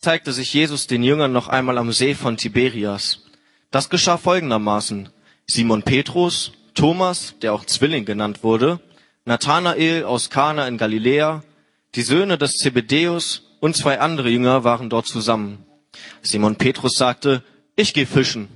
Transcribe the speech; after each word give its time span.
zeigte 0.00 0.32
sich 0.32 0.52
Jesus 0.54 0.86
den 0.86 1.02
Jüngern 1.02 1.32
noch 1.32 1.48
einmal 1.48 1.78
am 1.78 1.92
See 1.92 2.14
von 2.14 2.36
Tiberias. 2.36 3.24
Das 3.70 3.90
geschah 3.90 4.16
folgendermaßen. 4.16 5.08
Simon 5.46 5.82
Petrus, 5.82 6.52
Thomas, 6.74 7.34
der 7.42 7.52
auch 7.52 7.64
Zwilling 7.64 8.04
genannt 8.04 8.42
wurde, 8.42 8.80
Nathanael 9.24 10.04
aus 10.04 10.30
Kana 10.30 10.68
in 10.68 10.78
Galiläa, 10.78 11.42
die 11.94 12.02
Söhne 12.02 12.38
des 12.38 12.56
Zebedäus 12.56 13.42
und 13.60 13.76
zwei 13.76 13.98
andere 14.00 14.28
Jünger 14.28 14.62
waren 14.64 14.88
dort 14.88 15.06
zusammen. 15.06 15.64
Simon 16.22 16.56
Petrus 16.56 16.96
sagte, 16.96 17.42
ich 17.76 17.92
gehe 17.92 18.06
fischen. 18.06 18.48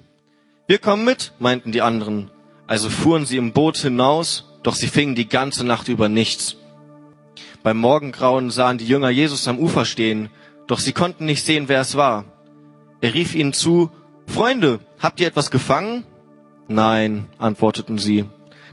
Wir 0.67 0.79
kommen 0.79 1.05
mit, 1.05 1.33
meinten 1.39 1.73
die 1.73 1.83
anderen. 1.83 2.31
Also 2.67 2.89
fuhren 2.89 3.27
sie 3.27 3.37
im 3.37 3.53
Boot 3.53 3.77
hinaus, 3.79 4.45
doch 4.63 4.75
sie 4.75 4.87
fingen 4.87 5.15
die 5.15 5.29
ganze 5.29 5.65
Nacht 5.65 5.89
über 5.89 6.09
nichts. 6.09 6.57
Beim 7.63 7.79
Morgengrauen 7.79 8.51
sahen 8.51 8.79
die 8.79 8.87
Jünger 8.87 9.11
Jesus 9.11 9.49
am 9.49 9.59
Ufer 9.59 9.85
stehen, 9.85 10.31
doch 10.67 10.79
sie 10.79 10.93
konnten 10.93 11.25
nicht 11.25 11.45
sehen, 11.45 11.69
wer 11.69 11.81
es 11.81 11.97
war. 11.97 12.25
Er 13.01 13.15
rief 13.15 13.35
ihnen 13.35 13.53
zu, 13.53 13.91
Freunde, 14.27 14.81
habt 14.99 15.21
ihr 15.21 15.27
etwas 15.27 15.51
gefangen? 15.51 16.05
Nein, 16.69 17.27
antworteten 17.39 17.99
sie. 17.99 18.25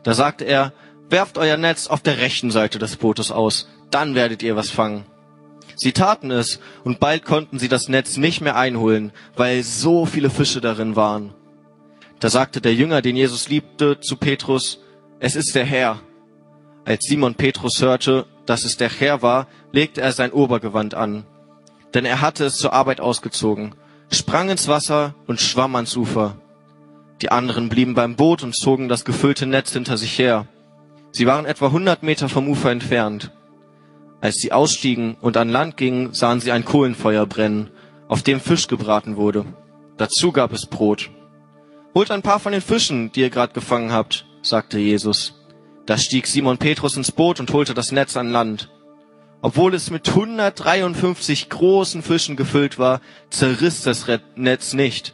Da 0.03 0.13
sagte 0.13 0.45
er, 0.45 0.73
werft 1.09 1.37
euer 1.37 1.57
Netz 1.57 1.87
auf 1.87 2.01
der 2.01 2.19
rechten 2.19 2.51
Seite 2.51 2.79
des 2.79 2.95
Bootes 2.95 3.31
aus, 3.31 3.67
dann 3.91 4.15
werdet 4.15 4.43
ihr 4.43 4.55
was 4.55 4.69
fangen. 4.69 5.05
Sie 5.75 5.93
taten 5.93 6.29
es, 6.29 6.59
und 6.83 6.99
bald 6.99 7.25
konnten 7.25 7.57
sie 7.57 7.69
das 7.69 7.87
Netz 7.87 8.17
nicht 8.17 8.41
mehr 8.41 8.55
einholen, 8.55 9.11
weil 9.35 9.63
so 9.63 10.05
viele 10.05 10.29
Fische 10.29 10.61
darin 10.61 10.95
waren. 10.95 11.33
Da 12.19 12.29
sagte 12.29 12.59
der 12.59 12.73
Jünger, 12.73 13.01
den 13.01 13.15
Jesus 13.15 13.47
liebte, 13.47 13.99
zu 13.99 14.17
Petrus, 14.17 14.81
es 15.19 15.35
ist 15.35 15.55
der 15.55 15.65
Herr. 15.65 15.99
Als 16.85 17.05
Simon 17.07 17.35
Petrus 17.35 17.81
hörte, 17.81 18.25
dass 18.45 18.65
es 18.65 18.77
der 18.77 18.89
Herr 18.89 19.21
war, 19.21 19.47
legte 19.71 20.01
er 20.01 20.11
sein 20.11 20.31
Obergewand 20.31 20.95
an. 20.95 21.25
Denn 21.93 22.05
er 22.05 22.21
hatte 22.21 22.45
es 22.45 22.57
zur 22.57 22.73
Arbeit 22.73 23.01
ausgezogen, 23.01 23.75
sprang 24.11 24.49
ins 24.49 24.67
Wasser 24.67 25.15
und 25.27 25.41
schwamm 25.41 25.75
ans 25.75 25.95
Ufer. 25.95 26.35
Die 27.21 27.31
anderen 27.31 27.69
blieben 27.69 27.95
beim 27.95 28.15
Boot 28.15 28.43
und 28.43 28.55
zogen 28.55 28.87
das 28.87 29.05
gefüllte 29.05 29.45
Netz 29.45 29.73
hinter 29.73 29.97
sich 29.97 30.17
her. 30.17 30.47
Sie 31.11 31.25
waren 31.25 31.45
etwa 31.45 31.71
hundert 31.71 32.03
Meter 32.03 32.29
vom 32.29 32.47
Ufer 32.47 32.71
entfernt. 32.71 33.31
Als 34.21 34.35
sie 34.35 34.51
ausstiegen 34.51 35.15
und 35.21 35.37
an 35.37 35.49
Land 35.49 35.77
gingen, 35.77 36.13
sahen 36.13 36.39
sie 36.39 36.51
ein 36.51 36.65
Kohlenfeuer 36.65 37.25
brennen, 37.25 37.71
auf 38.07 38.21
dem 38.21 38.39
Fisch 38.39 38.67
gebraten 38.67 39.15
wurde. 39.15 39.45
Dazu 39.97 40.31
gab 40.31 40.53
es 40.53 40.65
Brot. 40.65 41.09
Holt 41.95 42.11
ein 42.11 42.21
paar 42.21 42.39
von 42.39 42.51
den 42.51 42.61
Fischen, 42.61 43.11
die 43.11 43.21
ihr 43.21 43.29
gerade 43.29 43.53
gefangen 43.53 43.91
habt, 43.91 44.25
sagte 44.41 44.77
Jesus. 44.77 45.33
Da 45.85 45.97
stieg 45.97 46.27
Simon 46.27 46.57
Petrus 46.57 46.95
ins 46.95 47.11
Boot 47.11 47.39
und 47.39 47.51
holte 47.51 47.73
das 47.73 47.91
Netz 47.91 48.15
an 48.15 48.29
Land. 48.29 48.69
Obwohl 49.41 49.73
es 49.73 49.89
mit 49.89 50.09
153 50.09 51.49
großen 51.49 52.01
Fischen 52.01 52.35
gefüllt 52.35 52.77
war, 52.77 52.99
zerriss 53.29 53.83
das 53.83 54.05
Netz 54.35 54.73
nicht. 54.73 55.13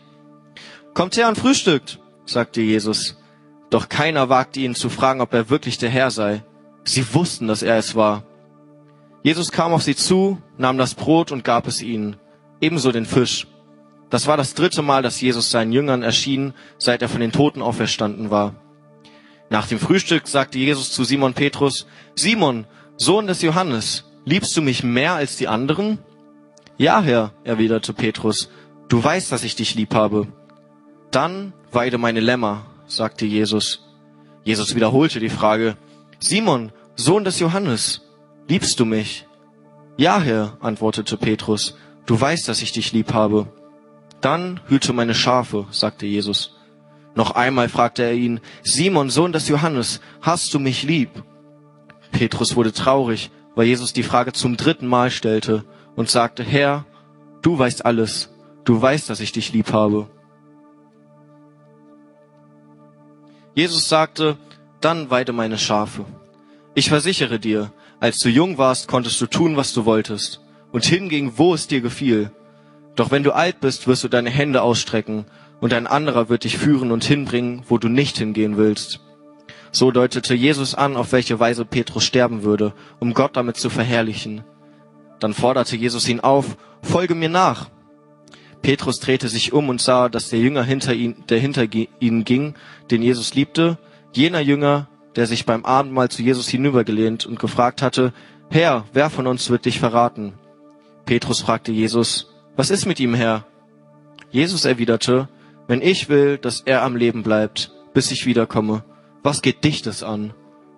Kommt 0.93 1.17
her 1.17 1.27
und 1.27 1.37
frühstückt, 1.37 1.99
sagte 2.25 2.61
Jesus. 2.61 3.17
Doch 3.69 3.89
keiner 3.89 4.29
wagte 4.29 4.61
ihn 4.61 4.73
zu 4.73 4.89
fragen, 4.89 5.21
ob 5.21 5.33
er 5.33 5.49
wirklich 5.49 5.77
der 5.77 5.89
Herr 5.89 6.09
sei. 6.09 6.43
Sie 6.83 7.13
wussten, 7.13 7.47
dass 7.47 7.61
er 7.61 7.77
es 7.77 7.95
war. 7.95 8.23
Jesus 9.21 9.51
kam 9.51 9.73
auf 9.73 9.83
sie 9.83 9.95
zu, 9.95 10.41
nahm 10.57 10.77
das 10.77 10.95
Brot 10.95 11.31
und 11.31 11.43
gab 11.43 11.67
es 11.67 11.81
ihnen, 11.81 12.15
ebenso 12.61 12.91
den 12.91 13.05
Fisch. 13.05 13.47
Das 14.09 14.27
war 14.27 14.37
das 14.37 14.53
dritte 14.53 14.81
Mal, 14.81 15.01
dass 15.01 15.19
Jesus 15.19 15.49
seinen 15.49 15.71
Jüngern 15.71 16.03
erschien, 16.03 16.53
seit 16.77 17.01
er 17.01 17.09
von 17.09 17.21
den 17.21 17.31
Toten 17.31 17.61
auferstanden 17.61 18.29
war. 18.29 18.55
Nach 19.49 19.67
dem 19.67 19.79
Frühstück 19.79 20.27
sagte 20.27 20.59
Jesus 20.59 20.91
zu 20.91 21.03
Simon 21.03 21.33
Petrus, 21.33 21.87
Simon, 22.15 22.65
Sohn 22.97 23.27
des 23.27 23.41
Johannes, 23.41 24.05
liebst 24.25 24.55
du 24.57 24.61
mich 24.61 24.83
mehr 24.83 25.13
als 25.13 25.37
die 25.37 25.47
anderen? 25.47 25.99
Ja, 26.77 27.01
Herr, 27.01 27.31
erwiderte 27.43 27.93
Petrus, 27.93 28.49
du 28.89 29.01
weißt, 29.01 29.31
dass 29.31 29.43
ich 29.43 29.55
dich 29.55 29.75
lieb 29.75 29.95
habe. 29.95 30.27
Dann 31.11 31.53
weide 31.71 31.97
meine 31.97 32.19
Lämmer, 32.19 32.65
sagte 32.87 33.25
Jesus. 33.25 33.87
Jesus 34.43 34.75
wiederholte 34.75 35.19
die 35.19 35.29
Frage, 35.29 35.77
Simon, 36.19 36.72
Sohn 36.95 37.23
des 37.23 37.39
Johannes, 37.39 38.05
Liebst 38.47 38.79
du 38.79 38.85
mich? 38.85 39.25
Ja, 39.97 40.19
Herr, 40.19 40.57
antwortete 40.59 41.17
Petrus, 41.17 41.75
du 42.05 42.19
weißt, 42.19 42.47
dass 42.47 42.61
ich 42.61 42.71
dich 42.73 42.91
lieb 42.91 43.11
habe. 43.11 43.47
Dann 44.21 44.59
hüte 44.67 44.94
meine 44.94 45.16
Schafe, 45.16 45.66
sagte 45.71 46.05
Jesus. 46.05 46.55
Noch 47.16 47.31
einmal 47.31 47.69
fragte 47.69 48.03
er 48.03 48.13
ihn, 48.13 48.39
Simon, 48.61 49.09
Sohn 49.09 49.31
des 49.31 49.47
Johannes, 49.47 50.00
hast 50.21 50.53
du 50.53 50.59
mich 50.59 50.83
lieb? 50.83 51.09
Petrus 52.11 52.55
wurde 52.55 52.71
traurig, 52.71 53.31
weil 53.55 53.67
Jesus 53.67 53.93
die 53.93 54.03
Frage 54.03 54.33
zum 54.33 54.57
dritten 54.57 54.88
Mal 54.88 55.09
stellte 55.09 55.63
und 55.95 56.09
sagte, 56.09 56.43
Herr, 56.43 56.85
du 57.41 57.57
weißt 57.57 57.85
alles, 57.85 58.29
du 58.66 58.81
weißt, 58.81 59.09
dass 59.09 59.21
ich 59.21 59.31
dich 59.31 59.53
lieb 59.53 59.71
habe. 59.71 60.07
Jesus 63.53 63.88
sagte, 63.88 64.38
dann 64.81 65.09
weide 65.09 65.31
meine 65.31 65.57
Schafe. 65.57 66.05
Ich 66.73 66.89
versichere 66.89 67.39
dir, 67.39 67.71
als 68.01 68.19
du 68.19 68.29
jung 68.29 68.57
warst, 68.57 68.89
konntest 68.89 69.19
du 69.21 69.27
tun, 69.27 69.55
was 69.55 69.73
du 69.73 69.85
wolltest 69.85 70.41
und 70.73 70.83
hinging, 70.83 71.33
wo 71.38 71.53
es 71.53 71.67
dir 71.67 71.79
gefiel. 71.79 72.31
Doch 72.95 73.11
wenn 73.11 73.23
du 73.23 73.31
alt 73.31 73.61
bist, 73.61 73.88
wirst 73.88 74.03
du 74.03 74.09
deine 74.09 74.29
Hände 74.29 74.61
ausstrecken 74.61 75.25
und 75.61 75.73
ein 75.73 75.88
anderer 75.88 76.27
wird 76.27 76.44
dich 76.44 76.57
führen 76.57 76.91
und 76.91 77.05
hinbringen, 77.05 77.63
wo 77.69 77.77
du 77.77 77.88
nicht 77.88 78.17
hingehen 78.17 78.57
willst. 78.57 78.99
So 79.75 79.91
deutete 79.91 80.34
Jesus 80.36 80.74
an, 80.74 80.96
auf 80.96 81.12
welche 81.12 81.38
Weise 81.38 81.66
Petrus 81.66 82.06
sterben 82.06 82.44
würde, 82.44 82.72
um 83.02 83.13
Gott 83.13 83.36
damit 83.36 83.58
zu 83.58 83.69
verherrlichen. 83.69 84.46
Dann 85.19 85.34
forderte 85.34 85.75
Jesus 85.75 86.08
ihn 86.08 86.22
auf, 86.22 86.56
folge 86.81 87.13
mir 87.13 87.28
nach. 87.28 87.68
Petrus 88.62 89.02
drehte 89.02 89.28
sich 89.28 89.52
um 89.52 89.68
und 89.68 89.81
sah, 89.81 90.08
dass 90.08 90.30
der 90.30 90.40
Jünger 90.40 90.63
hinter 90.63 90.94
ihn, 90.94 91.25
der 91.28 91.40
hinter 91.40 91.66
ihnen 92.00 92.24
ging, 92.24 92.53
den 92.90 93.02
Jesus 93.02 93.36
liebte, 93.36 93.78
jener 94.13 94.40
Jünger, 94.40 94.88
der 95.18 95.28
sich 95.28 95.46
beim 95.46 95.66
Abendmahl 95.66 96.07
zu 96.07 96.24
Jesus 96.24 96.47
hinübergelehnt 96.47 97.25
und 97.25 97.38
gefragt 97.38 97.81
hatte, 97.81 98.13
Herr, 98.50 98.86
wer 98.94 99.09
von 99.09 99.28
uns 99.28 99.50
wird 99.50 99.66
dich 99.66 99.81
verraten? 99.81 100.36
Petrus 101.03 101.42
fragte 101.42 101.74
Jesus, 101.74 102.34
was 102.56 102.69
ist 102.69 102.86
mit 102.86 103.02
ihm, 103.02 103.13
Herr? 103.13 103.46
Jesus 104.31 104.63
erwiderte, 104.63 105.28
wenn 105.68 105.81
ich 105.81 106.07
will, 106.07 106.38
dass 106.38 106.62
er 106.62 106.84
am 106.84 106.96
Leben 106.96 107.24
bleibt, 107.24 107.74
bis 107.94 108.09
ich 108.12 108.25
wiederkomme, 108.25 108.86
was 109.25 109.41
geht 109.41 109.63
dich 109.63 109.81
das 109.81 110.03
an? 110.03 110.36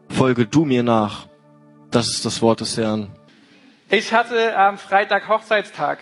Folge 0.10 0.48
du 0.48 0.64
mir 0.64 0.82
nach. 0.82 1.28
Das 1.92 2.08
ist 2.08 2.24
das 2.24 2.42
Wort 2.42 2.62
des 2.62 2.78
Herrn. 2.78 3.12
Ich 3.90 4.14
hatte 4.14 4.58
am 4.58 4.78
Freitag 4.78 5.28
Hochzeitstag. 5.28 6.00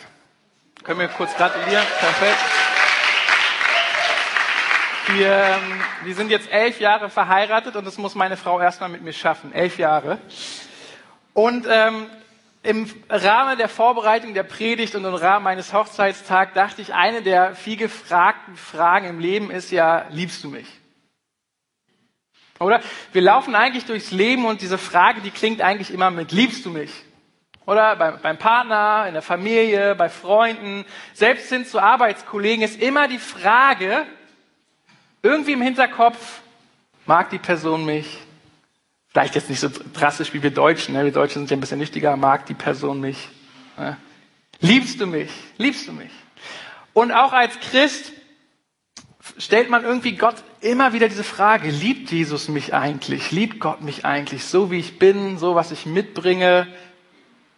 Können 0.84 1.00
wir 1.00 1.08
kurz 1.08 1.36
gratulieren? 1.36 1.84
Perfekt. 2.00 2.38
Wir, 5.08 5.32
ähm, 5.32 5.82
wir 6.04 6.14
sind 6.14 6.30
jetzt 6.30 6.52
elf 6.52 6.80
Jahre 6.80 7.10
verheiratet 7.10 7.76
und 7.76 7.86
das 7.86 7.98
muss 7.98 8.14
meine 8.14 8.38
Frau 8.38 8.60
erstmal 8.60 8.90
mit 8.90 9.02
mir 9.02 9.14
schaffen. 9.14 9.52
Elf 9.52 9.80
Jahre. 9.80 10.20
Und 11.34 11.66
ähm, 11.68 12.06
im 12.62 12.88
Rahmen 13.10 13.58
der 13.58 13.70
Vorbereitung 13.70 14.36
der 14.36 14.44
Predigt 14.44 14.94
und 14.94 15.04
im 15.04 15.16
Rahmen 15.16 15.44
meines 15.44 15.74
Hochzeitstags 15.74 16.54
dachte 16.54 16.84
ich, 16.84 16.94
eine 16.94 17.24
der 17.24 17.56
viel 17.56 17.78
gefragten 17.78 18.56
Fragen 18.56 19.08
im 19.08 19.20
Leben 19.20 19.50
ist 19.50 19.72
ja, 19.72 20.06
liebst 20.12 20.44
du 20.44 20.50
mich? 20.50 20.68
Oder? 22.60 22.82
Wir 23.12 23.22
laufen 23.22 23.56
eigentlich 23.56 23.86
durchs 23.86 24.12
Leben 24.12 24.46
und 24.46 24.62
diese 24.62 24.78
Frage, 24.78 25.22
die 25.22 25.32
klingt 25.32 25.62
eigentlich 25.62 25.92
immer 25.92 26.12
mit, 26.12 26.32
liebst 26.32 26.66
du 26.66 26.70
mich? 26.70 26.92
Oder 27.66 27.96
beim, 27.96 28.20
beim 28.22 28.38
Partner, 28.38 29.06
in 29.08 29.14
der 29.14 29.24
Familie, 29.24 29.96
bei 29.96 30.10
Freunden, 30.10 30.86
selbst 31.14 31.50
hin 31.50 31.66
zu 31.66 31.80
Arbeitskollegen 31.80 32.64
ist 32.64 32.80
immer 32.80 33.08
die 33.08 33.18
Frage, 33.18 34.06
irgendwie 35.24 35.54
im 35.54 35.62
Hinterkopf, 35.62 36.42
mag 37.06 37.30
die 37.32 37.40
Person 37.40 37.86
mich? 37.86 38.20
Vielleicht 39.10 39.36
jetzt 39.36 39.50
nicht 39.50 39.60
so 39.60 39.70
drastisch 39.94 40.34
wie 40.34 40.44
wir 40.44 40.52
Deutschen, 40.52 40.94
ne? 40.94 41.06
wir 41.06 41.12
Deutschen 41.12 41.40
sind 41.40 41.52
ja 41.52 41.58
ein 41.58 41.62
bisschen 41.62 41.80
wichtiger, 41.80 42.16
mag 42.16 42.46
die 42.46 42.54
Person 42.54 43.02
mich? 43.02 43.30
Ne? 43.78 43.98
Liebst 44.60 45.02
du 45.02 45.08
mich? 45.08 45.32
Liebst 45.58 45.88
du 45.88 45.94
mich? 45.94 46.12
Und 46.94 47.12
auch 47.12 47.34
als 47.34 47.60
Christ 47.60 48.12
stellt 49.38 49.70
man 49.70 49.84
irgendwie 49.84 50.16
Gott 50.16 50.36
immer 50.66 50.94
wieder 50.94 51.08
diese 51.08 51.24
Frage, 51.24 51.70
liebt 51.70 52.12
Jesus 52.12 52.48
mich 52.48 52.74
eigentlich? 52.74 53.32
Liebt 53.32 53.60
Gott 53.60 53.82
mich 53.82 54.04
eigentlich? 54.04 54.46
So 54.46 54.72
wie 54.72 54.80
ich 54.80 54.98
bin, 54.98 55.38
so 55.38 55.56
was 55.56 55.72
ich 55.72 55.86
mitbringe, 55.86 56.68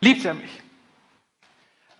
liebt 0.01 0.25
er 0.25 0.33
mich? 0.33 0.51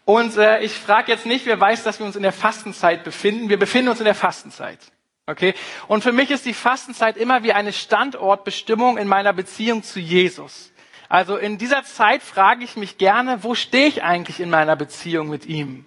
Und 0.03 0.37
äh, 0.37 0.61
ich 0.61 0.73
frage 0.73 1.11
jetzt 1.11 1.25
nicht, 1.25 1.45
wer 1.45 1.59
weiß, 1.59 1.83
dass 1.83 1.99
wir 1.99 2.05
uns 2.05 2.15
in 2.15 2.23
der 2.23 2.33
Fastenzeit 2.33 3.03
befinden. 3.03 3.49
Wir 3.49 3.59
befinden 3.59 3.89
uns 3.89 3.99
in 3.99 4.05
der 4.05 4.15
Fastenzeit. 4.15 4.79
Okay? 5.25 5.53
Und 5.87 6.03
für 6.03 6.11
mich 6.11 6.31
ist 6.31 6.45
die 6.45 6.53
Fastenzeit 6.53 7.17
immer 7.17 7.43
wie 7.43 7.53
eine 7.53 7.73
Standortbestimmung 7.73 8.97
in 8.97 9.07
meiner 9.07 9.33
Beziehung 9.33 9.83
zu 9.83 9.99
Jesus. 9.99 10.71
Also 11.09 11.37
in 11.37 11.57
dieser 11.57 11.83
Zeit 11.83 12.21
frage 12.21 12.63
ich 12.63 12.75
mich 12.75 12.97
gerne, 12.97 13.43
wo 13.43 13.55
stehe 13.55 13.87
ich 13.87 14.03
eigentlich 14.03 14.39
in 14.39 14.49
meiner 14.49 14.75
Beziehung 14.75 15.29
mit 15.29 15.45
ihm? 15.45 15.85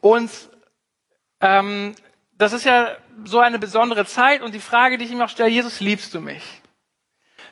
Und 0.00 0.30
ähm, 1.40 1.94
das 2.36 2.52
ist 2.52 2.64
ja 2.64 2.96
so 3.24 3.38
eine 3.38 3.58
besondere 3.58 4.06
Zeit 4.06 4.42
und 4.42 4.54
die 4.54 4.60
Frage, 4.60 4.98
die 4.98 5.04
ich 5.04 5.10
ihm 5.10 5.20
auch 5.20 5.28
stelle, 5.28 5.50
Jesus, 5.50 5.80
liebst 5.80 6.14
du 6.14 6.20
mich? 6.20 6.42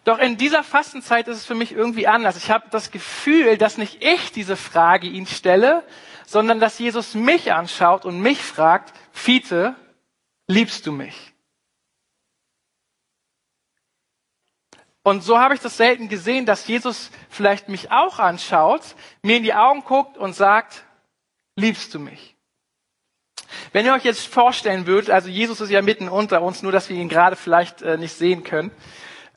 Doch 0.04 0.18
in 0.18 0.36
dieser 0.36 0.64
Fastenzeit 0.64 1.28
ist 1.28 1.38
es 1.38 1.46
für 1.46 1.54
mich 1.54 1.72
irgendwie 1.72 2.06
anders. 2.06 2.36
Ich 2.36 2.50
habe 2.50 2.66
das 2.70 2.90
Gefühl, 2.90 3.58
dass 3.58 3.76
nicht 3.76 4.02
ich 4.02 4.32
diese 4.32 4.56
Frage 4.56 5.06
ihn 5.06 5.26
stelle, 5.26 5.84
sondern 6.26 6.60
dass 6.60 6.78
Jesus 6.78 7.14
mich 7.14 7.52
anschaut 7.52 8.04
und 8.04 8.20
mich 8.20 8.42
fragt, 8.42 8.94
Fiete, 9.12 9.74
liebst 10.46 10.86
du 10.86 10.92
mich? 10.92 11.34
Und 15.02 15.22
so 15.22 15.38
habe 15.38 15.54
ich 15.54 15.60
das 15.60 15.76
selten 15.76 16.08
gesehen, 16.08 16.46
dass 16.46 16.66
Jesus 16.66 17.10
vielleicht 17.28 17.68
mich 17.68 17.90
auch 17.90 18.18
anschaut, 18.18 18.82
mir 19.22 19.36
in 19.36 19.42
die 19.42 19.54
Augen 19.54 19.82
guckt 19.82 20.16
und 20.16 20.34
sagt, 20.34 20.84
liebst 21.56 21.94
du 21.94 21.98
mich? 21.98 22.38
Wenn 23.72 23.86
ihr 23.86 23.94
euch 23.94 24.04
jetzt 24.04 24.26
vorstellen 24.26 24.86
würdet, 24.86 25.10
also 25.10 25.28
Jesus 25.28 25.60
ist 25.60 25.70
ja 25.70 25.82
mitten 25.82 26.08
unter 26.08 26.42
uns, 26.42 26.62
nur 26.62 26.72
dass 26.72 26.88
wir 26.88 26.96
ihn 26.96 27.08
gerade 27.08 27.36
vielleicht 27.36 27.82
äh, 27.82 27.96
nicht 27.96 28.14
sehen 28.14 28.44
können, 28.44 28.70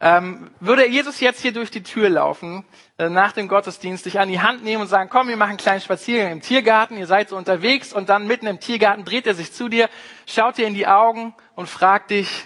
ähm, 0.03 0.49
würde 0.59 0.87
Jesus 0.87 1.19
jetzt 1.19 1.41
hier 1.41 1.53
durch 1.53 1.69
die 1.69 1.83
Tür 1.83 2.09
laufen, 2.09 2.65
äh, 2.97 3.07
nach 3.07 3.33
dem 3.33 3.47
Gottesdienst, 3.47 4.05
dich 4.05 4.19
an 4.19 4.29
die 4.29 4.41
Hand 4.41 4.63
nehmen 4.63 4.81
und 4.81 4.87
sagen, 4.87 5.11
komm, 5.11 5.27
wir 5.27 5.37
machen 5.37 5.51
einen 5.51 5.57
kleinen 5.59 5.81
Spaziergang 5.81 6.31
im 6.31 6.41
Tiergarten, 6.41 6.97
ihr 6.97 7.05
seid 7.05 7.29
so 7.29 7.37
unterwegs 7.37 7.93
und 7.93 8.09
dann 8.09 8.25
mitten 8.25 8.47
im 8.47 8.59
Tiergarten 8.59 9.05
dreht 9.05 9.27
er 9.27 9.35
sich 9.35 9.53
zu 9.53 9.69
dir, 9.69 9.89
schaut 10.25 10.57
dir 10.57 10.65
in 10.65 10.73
die 10.73 10.87
Augen 10.87 11.35
und 11.55 11.69
fragt 11.69 12.09
dich, 12.09 12.45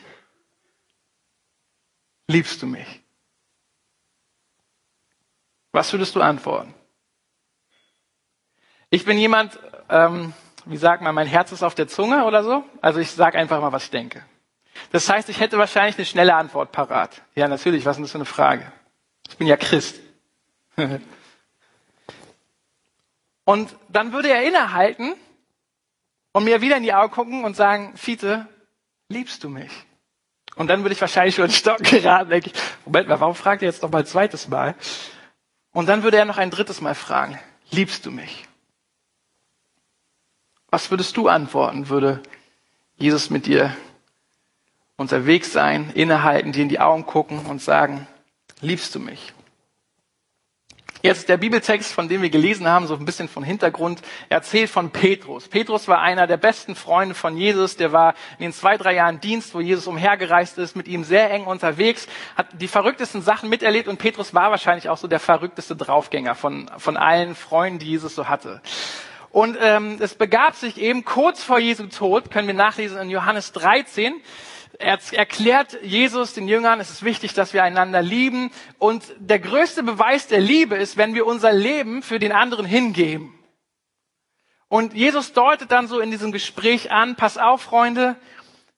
liebst 2.28 2.62
du 2.62 2.68
mich? 2.68 3.02
Was 5.72 5.94
würdest 5.94 6.14
du 6.16 6.22
antworten? 6.22 6.74
Ich 8.90 9.06
bin 9.06 9.18
jemand, 9.18 9.60
ähm, 9.90 10.34
wie 10.66 10.78
sagt 10.78 11.02
man, 11.02 11.14
mein 11.16 11.28
Herz 11.28 11.52
ist 11.52 11.64
auf 11.64 11.76
der 11.76 11.88
Zunge 11.88 12.26
oder 12.26 12.44
so. 12.44 12.64
Also 12.82 13.00
ich 13.00 13.12
sage 13.12 13.38
einfach 13.38 13.62
mal, 13.62 13.72
was 13.72 13.86
ich 13.86 13.92
denke. 13.92 14.24
Das 14.92 15.10
heißt, 15.10 15.30
ich 15.30 15.40
hätte 15.40 15.58
wahrscheinlich 15.58 15.98
eine 15.98 16.06
schnelle 16.06 16.36
Antwort 16.36 16.72
parat. 16.72 17.22
Ja, 17.36 17.48
natürlich, 17.48 17.86
was 17.86 17.92
ist 17.92 17.98
denn 17.98 18.04
das 18.04 18.12
für 18.12 18.18
eine 18.18 18.26
Frage? 18.26 18.72
Ich 19.30 19.38
bin 19.38 19.48
ja 19.48 19.58
Christ. 19.58 20.00
und 23.46 23.76
dann 23.90 24.12
würde 24.12 24.30
er 24.30 24.44
innehalten 24.44 25.14
und 26.34 26.44
mir 26.44 26.62
wieder 26.62 26.78
in 26.78 26.84
die 26.84 26.94
Augen 26.94 27.14
gucken 27.14 27.46
und 27.46 27.56
sagen, 27.56 27.96
Fiete, 27.96 28.48
liebst 29.08 29.44
du 29.44 29.50
mich? 29.50 29.72
Und 30.56 30.68
dann 30.68 30.84
würde 30.84 30.94
ich 30.94 31.02
wahrscheinlich 31.02 31.36
schon 31.36 31.46
in 31.46 31.52
den 31.52 31.56
Stock 31.58 31.80
geraten, 31.80 32.30
denke 32.30 32.52
ich, 32.54 32.62
Moment 32.86 33.08
mal, 33.08 33.20
warum 33.20 33.36
fragt 33.36 33.62
er 33.62 33.70
jetzt 33.70 33.82
noch 33.82 33.92
mal 33.92 34.00
ein 34.00 34.06
zweites 34.06 34.48
Mal? 34.48 34.76
Und 35.72 35.88
dann 35.88 36.04
würde 36.04 36.18
er 36.18 36.26
noch 36.26 36.38
ein 36.38 36.52
drittes 36.52 36.82
Mal 36.82 36.96
fragen, 36.96 37.40
liebst 37.72 38.06
du 38.06 38.12
mich? 38.12 38.48
Was 40.70 40.92
würdest 40.92 41.16
du 41.18 41.28
antworten, 41.28 41.90
würde 41.90 42.22
Jesus 42.98 43.30
mit 43.30 43.46
dir 43.46 43.76
unterwegs 44.98 45.52
sein, 45.52 45.92
innehalten, 45.94 46.52
dir 46.52 46.64
in 46.64 46.70
die 46.70 46.80
Augen 46.80 47.06
gucken 47.06 47.46
und 47.46 47.62
sagen, 47.62 48.08
liebst 48.62 48.96
du 48.96 49.00
mich? 49.00 49.34
Jetzt 51.06 51.30
der 51.30 51.38
Bibeltext, 51.38 51.94
von 51.94 52.10
dem 52.10 52.24
wir 52.24 52.32
gelesen 52.32 52.68
haben, 52.68 52.88
so 52.88 52.96
ein 52.96 53.06
bisschen 53.06 53.30
von 53.30 53.44
Hintergrund, 53.44 54.02
erzählt 54.30 54.72
von 54.72 54.90
Petrus. 54.90 55.48
Petrus 55.48 55.88
war 55.88 56.02
einer 56.02 56.26
der 56.26 56.38
besten 56.38 56.74
Freunde 56.74 57.14
von 57.14 57.38
Jesus. 57.38 57.78
Der 57.78 57.92
war 57.92 58.16
in 58.40 58.46
den 58.46 58.54
zwei, 58.54 58.76
drei 58.76 58.96
Jahren 58.96 59.20
Dienst, 59.20 59.54
wo 59.54 59.60
Jesus 59.60 59.86
umhergereist 59.86 60.58
ist, 60.58 60.76
mit 60.76 60.88
ihm 60.88 61.04
sehr 61.04 61.30
eng 61.30 61.46
unterwegs, 61.46 62.08
hat 62.36 62.48
die 62.60 62.68
verrücktesten 62.68 63.22
Sachen 63.22 63.50
miterlebt 63.50 63.88
und 63.88 64.00
Petrus 64.00 64.34
war 64.34 64.50
wahrscheinlich 64.50 64.90
auch 64.90 64.98
so 64.98 65.08
der 65.08 65.20
verrückteste 65.20 65.76
Draufgänger 65.76 66.34
von, 66.34 66.72
von 66.80 66.98
allen 66.98 67.36
Freunden, 67.36 67.78
die 67.78 67.92
Jesus 67.92 68.16
so 68.16 68.28
hatte. 68.28 68.64
Und 69.36 69.58
ähm, 69.60 69.98
es 70.00 70.16
begab 70.16 70.56
sich 70.56 70.80
eben 70.80 71.04
kurz 71.04 71.44
vor 71.44 71.60
Jesu 71.60 71.88
Tod, 71.88 72.32
können 72.32 72.48
wir 72.48 72.54
nachlesen 72.54 72.98
in 73.02 73.10
Johannes 73.10 73.52
13, 73.52 74.14
er 74.80 74.98
erklärt 75.12 75.78
Jesus 75.84 76.34
den 76.34 76.48
Jüngern, 76.48 76.80
es 76.80 76.90
ist 76.90 77.04
wichtig, 77.04 77.34
dass 77.34 77.54
wir 77.54 77.62
einander 77.62 78.02
lieben. 78.02 78.50
Und 78.80 79.04
der 79.20 79.40
größte 79.40 79.84
Beweis 79.84 80.28
der 80.28 80.40
Liebe 80.40 80.76
ist, 80.76 80.96
wenn 80.96 81.16
wir 81.16 81.26
unser 81.26 81.52
Leben 81.52 82.02
für 82.02 82.18
den 82.18 82.32
anderen 82.32 82.66
hingeben. 82.66 83.38
Und 84.70 84.94
Jesus 84.94 85.34
deutet 85.34 85.70
dann 85.70 85.90
so 85.90 86.00
in 86.00 86.12
diesem 86.12 86.32
Gespräch 86.32 86.94
an, 86.94 87.18
pass 87.18 87.38
auf, 87.38 87.62
Freunde, 87.62 88.16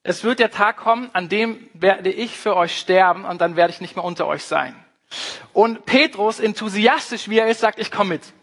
es 0.01 0.23
wird 0.23 0.39
der 0.39 0.49
Tag 0.49 0.77
kommen, 0.77 1.11
an 1.13 1.29
dem 1.29 1.69
werde 1.75 2.09
ich 2.09 2.35
für 2.35 2.55
euch 2.55 2.75
sterben 2.75 3.25
und 3.25 3.41
dann 3.41 3.57
werde 3.57 3.73
ich 3.73 3.79
nicht 3.79 3.95
mehr 3.95 4.05
unter 4.05 4.25
euch 4.25 4.43
sein. 4.43 4.75
Und 5.53 5.85
Petrus, 5.85 6.39
enthusiastisch 6.39 7.29
wie 7.29 7.37
er 7.37 7.47
ist, 7.47 7.59
sagt, 7.59 7.77
ich 7.77 7.91
komme 7.91 8.15
mit. 8.15 8.33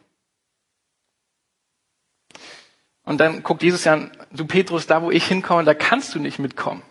Und 3.04 3.18
dann 3.18 3.42
guckt 3.42 3.62
Jesus 3.62 3.84
ja 3.84 3.94
an, 3.94 4.10
du 4.32 4.46
Petrus, 4.46 4.86
da 4.86 5.02
wo 5.02 5.10
ich 5.10 5.26
hinkomme, 5.26 5.64
da 5.64 5.74
kannst 5.74 6.14
du 6.14 6.18
nicht 6.18 6.38
mitkommen. 6.38 6.82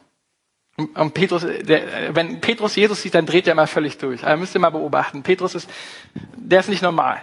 Und 0.76 1.14
Petrus, 1.14 1.44
der, 1.44 2.16
wenn 2.16 2.42
Petrus 2.42 2.76
Jesus 2.76 3.02
sieht, 3.02 3.14
dann 3.14 3.26
dreht 3.26 3.48
er 3.48 3.56
mal 3.56 3.68
völlig 3.68 3.98
durch. 4.00 4.24
Also 4.24 4.40
müsst 4.40 4.56
ihr 4.56 4.60
mal 4.60 4.72
beobachten. 4.72 5.22
Petrus 5.22 5.54
ist, 5.56 5.70
der 6.14 6.62
ist 6.62 6.70
nicht 6.70 6.82
normal. 6.82 7.22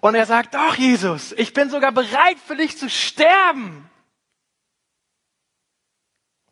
Und 0.00 0.14
er 0.14 0.26
sagt, 0.26 0.54
doch 0.54 0.74
Jesus, 0.76 1.32
ich 1.32 1.52
bin 1.52 1.68
sogar 1.68 1.92
bereit 1.92 2.38
für 2.46 2.56
dich 2.56 2.78
zu 2.78 2.88
sterben. 2.88 3.88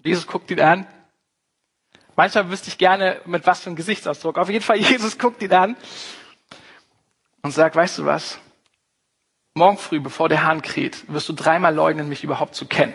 Jesus 0.02 0.26
guckt 0.26 0.50
ihn 0.50 0.60
an. 0.60 0.86
Manchmal 2.16 2.50
wüsste 2.50 2.68
ich 2.68 2.78
gerne, 2.78 3.20
mit 3.24 3.46
was 3.46 3.60
für 3.60 3.68
einem 3.68 3.76
Gesichtsausdruck. 3.76 4.38
Auf 4.38 4.50
jeden 4.50 4.64
Fall, 4.64 4.76
Jesus 4.78 5.18
guckt 5.18 5.42
ihn 5.42 5.52
an 5.52 5.76
und 7.42 7.52
sagt, 7.52 7.76
weißt 7.76 7.98
du 7.98 8.04
was? 8.04 8.38
Morgen 9.56 9.78
früh, 9.78 10.00
bevor 10.00 10.28
der 10.28 10.42
Hahn 10.42 10.62
kräht, 10.62 11.04
wirst 11.06 11.28
du 11.28 11.32
dreimal 11.32 11.72
leugnen, 11.72 12.08
mich 12.08 12.24
überhaupt 12.24 12.56
zu 12.56 12.66
kennen. 12.66 12.92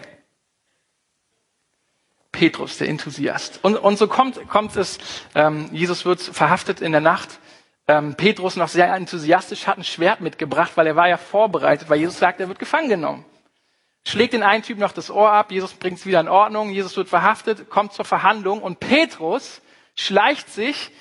Petrus, 2.33 2.77
der 2.77 2.89
Enthusiast. 2.89 3.59
Und, 3.63 3.77
und 3.77 3.97
so 3.97 4.07
kommt, 4.07 4.45
kommt 4.49 4.75
es, 4.75 4.97
ähm, 5.35 5.69
Jesus 5.71 6.03
wird 6.03 6.21
verhaftet 6.21 6.81
in 6.81 6.91
der 6.91 6.99
Nacht. 6.99 7.39
Ähm, 7.87 8.15
Petrus 8.15 8.57
noch 8.57 8.67
sehr 8.67 8.93
enthusiastisch 8.93 9.67
hat 9.67 9.77
ein 9.77 9.85
Schwert 9.85 10.19
mitgebracht, 10.19 10.73
weil 10.75 10.87
er 10.87 10.97
war 10.97 11.07
ja 11.07 11.15
vorbereitet, 11.15 11.89
weil 11.89 11.99
Jesus 11.99 12.19
sagt, 12.19 12.41
er 12.41 12.49
wird 12.49 12.59
gefangen 12.59 12.89
genommen. 12.89 13.25
Schlägt 14.05 14.33
den 14.33 14.43
einen 14.43 14.63
Typ 14.63 14.79
noch 14.79 14.91
das 14.91 15.09
Ohr 15.09 15.31
ab, 15.31 15.51
Jesus 15.51 15.73
bringt 15.73 15.99
es 15.99 16.05
wieder 16.05 16.19
in 16.19 16.27
Ordnung, 16.27 16.71
Jesus 16.71 16.95
wird 16.97 17.07
verhaftet, 17.07 17.69
kommt 17.69 17.93
zur 17.93 18.05
Verhandlung 18.05 18.61
und 18.61 18.81
Petrus 18.81 19.61
schleicht 19.95 20.49
sich 20.49 20.91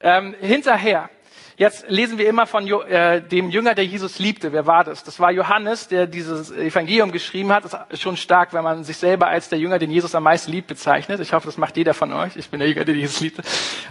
ähm, 0.00 0.34
hinterher. 0.40 1.10
Jetzt 1.58 1.90
lesen 1.90 2.18
wir 2.18 2.28
immer 2.28 2.46
von 2.46 2.68
äh, 2.68 3.20
dem 3.20 3.50
Jünger, 3.50 3.74
der 3.74 3.84
Jesus 3.84 4.20
liebte. 4.20 4.52
Wer 4.52 4.68
war 4.68 4.84
das? 4.84 5.02
Das 5.02 5.18
war 5.18 5.32
Johannes, 5.32 5.88
der 5.88 6.06
dieses 6.06 6.52
Evangelium 6.52 7.10
geschrieben 7.10 7.50
hat. 7.50 7.64
Das 7.64 7.76
ist 7.88 8.00
schon 8.00 8.16
stark, 8.16 8.52
wenn 8.52 8.62
man 8.62 8.84
sich 8.84 8.96
selber 8.96 9.26
als 9.26 9.48
der 9.48 9.58
Jünger, 9.58 9.80
den 9.80 9.90
Jesus 9.90 10.14
am 10.14 10.22
meisten 10.22 10.52
liebt, 10.52 10.68
bezeichnet. 10.68 11.18
Ich 11.18 11.32
hoffe, 11.32 11.46
das 11.46 11.56
macht 11.56 11.76
jeder 11.76 11.94
von 11.94 12.12
euch. 12.12 12.36
Ich 12.36 12.48
bin 12.48 12.60
der 12.60 12.68
Jünger, 12.68 12.84
der 12.84 12.94
Jesus 12.94 13.18
liebte. 13.18 13.42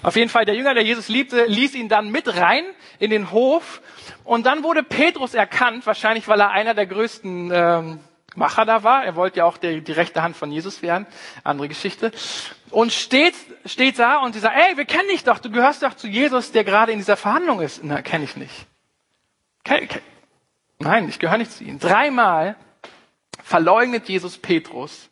Auf 0.01 0.15
jeden 0.15 0.29
Fall, 0.29 0.45
der 0.45 0.55
Jünger, 0.55 0.75
der 0.75 0.83
Jesus 0.83 1.09
liebte, 1.09 1.43
ließ 1.43 1.75
ihn 1.75 1.89
dann 1.89 2.09
mit 2.09 2.37
rein 2.37 2.63
in 2.99 3.09
den 3.09 3.31
Hof. 3.31 3.81
Und 4.23 4.45
dann 4.45 4.63
wurde 4.63 4.81
Petrus 4.81 5.33
erkannt, 5.33 5.85
wahrscheinlich 5.85 6.25
weil 6.29 6.39
er 6.39 6.51
einer 6.51 6.73
der 6.73 6.85
größten 6.85 7.51
ähm, 7.53 7.99
Macher 8.35 8.63
da 8.63 8.83
war. 8.83 9.03
Er 9.03 9.17
wollte 9.17 9.39
ja 9.39 9.45
auch 9.45 9.57
die, 9.57 9.81
die 9.81 9.91
rechte 9.91 10.23
Hand 10.23 10.37
von 10.37 10.53
Jesus 10.53 10.81
werden. 10.81 11.05
Andere 11.43 11.67
Geschichte 11.67 12.13
und 12.71 12.91
steht, 12.91 13.35
steht 13.65 13.99
da 13.99 14.19
und 14.19 14.35
die 14.35 14.39
sagt, 14.39 14.55
ey, 14.55 14.77
wir 14.77 14.85
kennen 14.85 15.09
dich 15.09 15.23
doch, 15.23 15.39
du 15.39 15.49
gehörst 15.49 15.83
doch 15.83 15.93
zu 15.93 16.07
Jesus, 16.07 16.51
der 16.51 16.63
gerade 16.63 16.91
in 16.91 16.97
dieser 16.97 17.17
Verhandlung 17.17 17.61
ist. 17.61 17.83
Na, 17.83 18.01
kenne 18.01 18.25
ich 18.25 18.35
nicht. 18.35 18.67
Ken, 19.63 19.87
ken, 19.87 20.01
nein, 20.79 21.09
ich 21.09 21.19
gehöre 21.19 21.37
nicht 21.37 21.51
zu 21.51 21.63
ihnen. 21.63 21.79
Dreimal 21.79 22.55
verleugnet 23.43 24.09
Jesus 24.09 24.37
Petrus, 24.37 25.09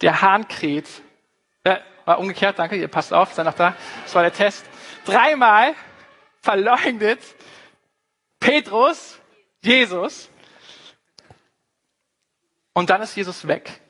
der 0.00 0.22
Hahn 0.22 0.48
kräht. 0.48 0.88
Äh, 1.64 1.78
war 2.04 2.18
umgekehrt, 2.18 2.58
danke, 2.58 2.76
ihr 2.76 2.88
passt 2.88 3.12
auf, 3.12 3.32
seid 3.32 3.46
noch 3.46 3.54
da. 3.54 3.76
Das 4.02 4.14
war 4.14 4.22
der 4.22 4.32
Test. 4.32 4.64
Dreimal 5.04 5.74
verleugnet 6.40 7.20
Petrus 8.40 9.18
Jesus. 9.60 10.28
Und 12.72 12.90
dann 12.90 13.02
ist 13.02 13.14
Jesus 13.14 13.46
weg. 13.46 13.80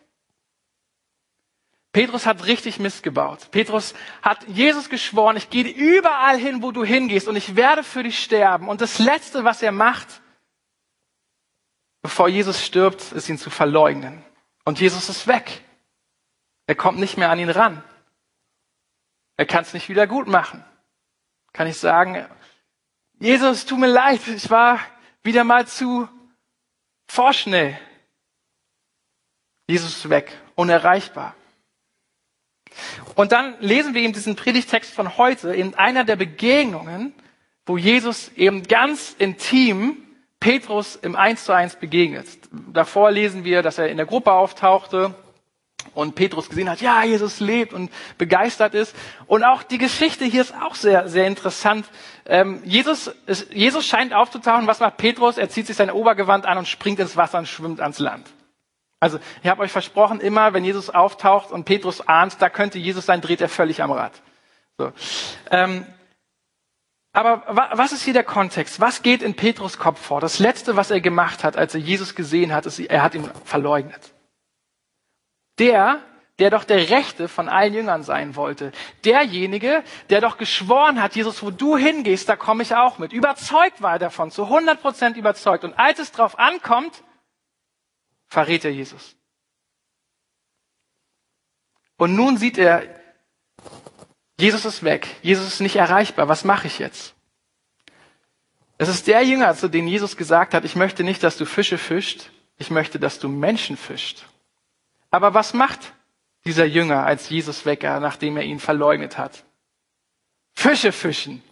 Petrus 1.93 2.25
hat 2.25 2.47
richtig 2.47 2.79
missgebaut. 2.79 3.51
Petrus 3.51 3.95
hat 4.23 4.49
Jesus 4.49 4.89
geschworen, 4.89 5.37
ich 5.37 5.51
gehe 5.51 5.69
überall 5.69 6.39
hin, 6.39 6.63
wo 6.63 6.73
du 6.73 6.85
hingehst 6.85 7.29
und 7.29 7.37
ich 7.37 7.55
werde 7.55 7.85
für 7.85 8.03
dich 8.03 8.23
sterben. 8.23 8.69
Und 8.69 8.81
das 8.81 8.99
Letzte, 8.99 9.45
was 9.45 9.63
er 9.63 9.73
macht, 9.73 10.23
bevor 12.01 12.29
Jesus 12.29 12.65
stirbt, 12.65 13.13
ist 13.13 13.29
ihn 13.29 13.37
zu 13.37 13.51
verleugnen. 13.51 14.25
Und 14.65 14.81
Jesus 14.81 15.11
ist 15.11 15.27
weg. 15.27 15.63
Er 16.67 16.75
kommt 16.75 16.99
nicht 16.99 17.19
mehr 17.19 17.31
an 17.31 17.39
ihn 17.39 17.51
ran. 17.51 17.85
Er 19.37 19.45
kann 19.45 19.63
es 19.63 19.75
nicht 19.75 19.91
wieder 19.91 20.07
gut 20.07 20.29
machen. 20.29 20.65
Kann 21.53 21.67
ich 21.67 21.77
sagen, 21.77 22.27
Jesus, 23.19 23.67
tut 23.67 23.79
mir 23.79 23.89
leid, 23.89 24.27
ich 24.29 24.49
war 24.49 24.81
wieder 25.23 25.45
mal 25.45 25.67
zu 25.67 26.09
vorschnell. 27.07 27.79
Jesus 29.67 29.99
ist 29.99 30.09
weg, 30.09 30.39
unerreichbar. 30.55 31.35
Und 33.15 33.33
dann 33.33 33.55
lesen 33.61 33.95
wir 33.95 34.03
eben 34.03 34.13
diesen 34.13 34.37
Predigtext 34.37 34.93
von 34.93 35.17
heute 35.17 35.55
in 35.55 35.75
einer 35.75 36.05
der 36.05 36.17
Begegnungen, 36.17 37.15
wo 37.67 37.77
Jesus 37.77 38.31
eben 38.37 38.63
ganz 38.65 39.15
intim 39.19 39.97
Petrus 40.41 40.97
im 40.97 41.15
Eins 41.15 41.45
zu 41.45 41.53
eins 41.53 41.77
begegnet. 41.77 42.27
Davor 42.73 43.11
lesen 43.11 43.45
wir, 43.45 43.63
dass 43.63 43.79
er 43.79 43.89
in 43.89 43.97
der 43.97 44.07
Gruppe 44.07 44.33
auftauchte, 44.33 45.15
und 45.95 46.15
Petrus 46.15 46.49
gesehen 46.49 46.71
hat, 46.71 46.81
ja, 46.81 47.03
Jesus 47.05 47.41
lebt 47.41 47.73
und 47.73 47.91
begeistert 48.19 48.75
ist. 48.75 48.95
Und 49.27 49.45
auch 49.45 49.63
die 49.63 49.79
Geschichte 49.79 50.25
hier 50.25 50.43
ist 50.43 50.55
auch 50.55 50.75
sehr, 50.75 51.09
sehr 51.09 51.27
interessant. 51.27 51.87
Ähm, 52.25 52.63
Jesus, 52.65 53.09
ist, 53.27 53.53
Jesus 53.53 53.87
scheint 53.87 54.15
aufzutauchen. 54.15 54.67
Was 54.67 54.81
macht 54.81 54.97
Petrus? 54.97 55.39
Er 55.39 55.49
zieht 55.49 55.67
sich 55.67 55.77
sein 55.77 55.91
Obergewand 55.91 56.47
an 56.47 56.59
und 56.59 56.69
springt 56.69 56.99
ins 57.01 57.17
Wasser 57.17 57.39
und 57.39 57.49
schwimmt 57.49 57.81
ans 57.81 57.99
Land. 57.99 58.27
Also 59.03 59.19
ich 59.43 59.51
habe 59.51 59.63
euch 59.63 59.73
versprochen, 59.73 60.21
immer 60.21 60.55
wenn 60.55 60.65
Jesus 60.65 60.89
auftaucht 60.89 61.51
und 61.51 61.65
Petrus 61.65 62.07
ahnt, 62.07 62.37
da 62.39 62.49
könnte 62.49 62.79
Jesus 62.79 63.05
sein, 63.05 63.21
dreht 63.21 63.41
er 63.41 63.49
völlig 63.49 63.83
am 63.83 63.91
Rad. 63.91 64.13
So. 64.79 64.93
Ähm, 65.51 65.85
aber 67.13 67.43
was 67.73 67.91
ist 67.91 68.05
hier 68.05 68.13
der 68.13 68.23
Kontext? 68.23 68.81
Was 68.81 69.03
geht 69.03 69.21
in 69.21 69.35
Petrus 69.35 69.77
Kopf 69.77 70.01
vor? 70.01 70.21
Das 70.21 70.39
Letzte, 70.39 70.77
was 70.77 70.93
er 70.93 71.01
gemacht 71.01 71.43
hat, 71.43 71.57
als 71.57 71.75
er 71.75 71.81
Jesus 71.81 72.15
gesehen 72.15 72.55
hat, 72.55 72.65
ist, 72.65 72.79
er 72.79 73.03
hat 73.03 73.17
ihn 73.17 73.29
verleugnet. 73.45 74.15
Der, 75.59 75.99
der 76.39 76.51
doch 76.51 76.63
der 76.63 76.91
Rechte 76.91 77.27
von 77.27 77.49
allen 77.49 77.75
Jüngern 77.75 78.05
sein 78.05 78.37
wollte. 78.37 78.71
Derjenige, 79.05 79.83
der 80.11 80.21
doch 80.21 80.39
geschworen 80.39 81.03
hat, 81.03 81.17
Jesus, 81.17 81.43
wo 81.43 81.51
du 81.51 81.77
hingehst, 81.77 82.29
da 82.29 82.37
komme 82.37 82.63
ich 82.63 82.77
auch 82.77 82.99
mit. 82.99 83.13
Überzeugt 83.13 83.83
war 83.83 83.95
er 83.95 83.99
davon, 83.99 84.31
zu 84.31 84.45
100 84.45 84.81
Prozent 84.81 85.17
überzeugt. 85.17 85.65
Und 85.65 85.77
als 85.77 85.99
es 85.99 86.13
drauf 86.13 86.39
ankommt, 86.39 87.03
verrät 88.33 88.65
er 88.65 88.73
Jesus. 88.73 89.15
Und 91.99 92.17
nun 92.17 92.39
sieht 92.39 92.57
er, 92.57 92.83
Jesus 94.39 94.65
ist 94.65 94.83
weg. 94.83 95.07
Jesus 95.23 95.47
ist 95.47 95.61
nicht 95.61 95.77
erreichbar. 95.77 96.29
Was 96.29 96.43
mache 96.43 96.67
ich 96.67 96.79
jetzt? 96.79 97.15
Es 98.79 98.89
ist 98.89 99.07
der 99.07 99.23
Jünger, 99.23 99.55
zu 99.55 99.69
dem 99.69 99.87
Jesus 99.87 100.17
gesagt 100.17 100.55
hat, 100.55 100.65
ich 100.65 100.75
möchte 100.75 101.05
nicht, 101.05 101.23
dass 101.23 101.37
du 101.37 101.45
Fische 101.45 101.77
fischt, 101.77 102.31
ich 102.57 102.71
möchte, 102.71 102.99
dass 102.99 103.19
du 103.19 103.29
Menschen 103.29 103.77
fischt. 103.77 104.25
Aber 105.11 105.35
was 105.35 105.53
macht 105.53 105.93
dieser 106.47 106.65
Jünger, 106.65 107.05
als 107.05 107.29
Jesus 107.29 107.67
weg 107.67 107.83
war, 107.83 108.01
nachdem 108.01 108.39
er 108.39 108.45
ihn 108.45 108.59
verleugnet 108.59 109.19
hat? 109.19 109.45
Fische 110.55 110.91
fischen. 110.91 111.43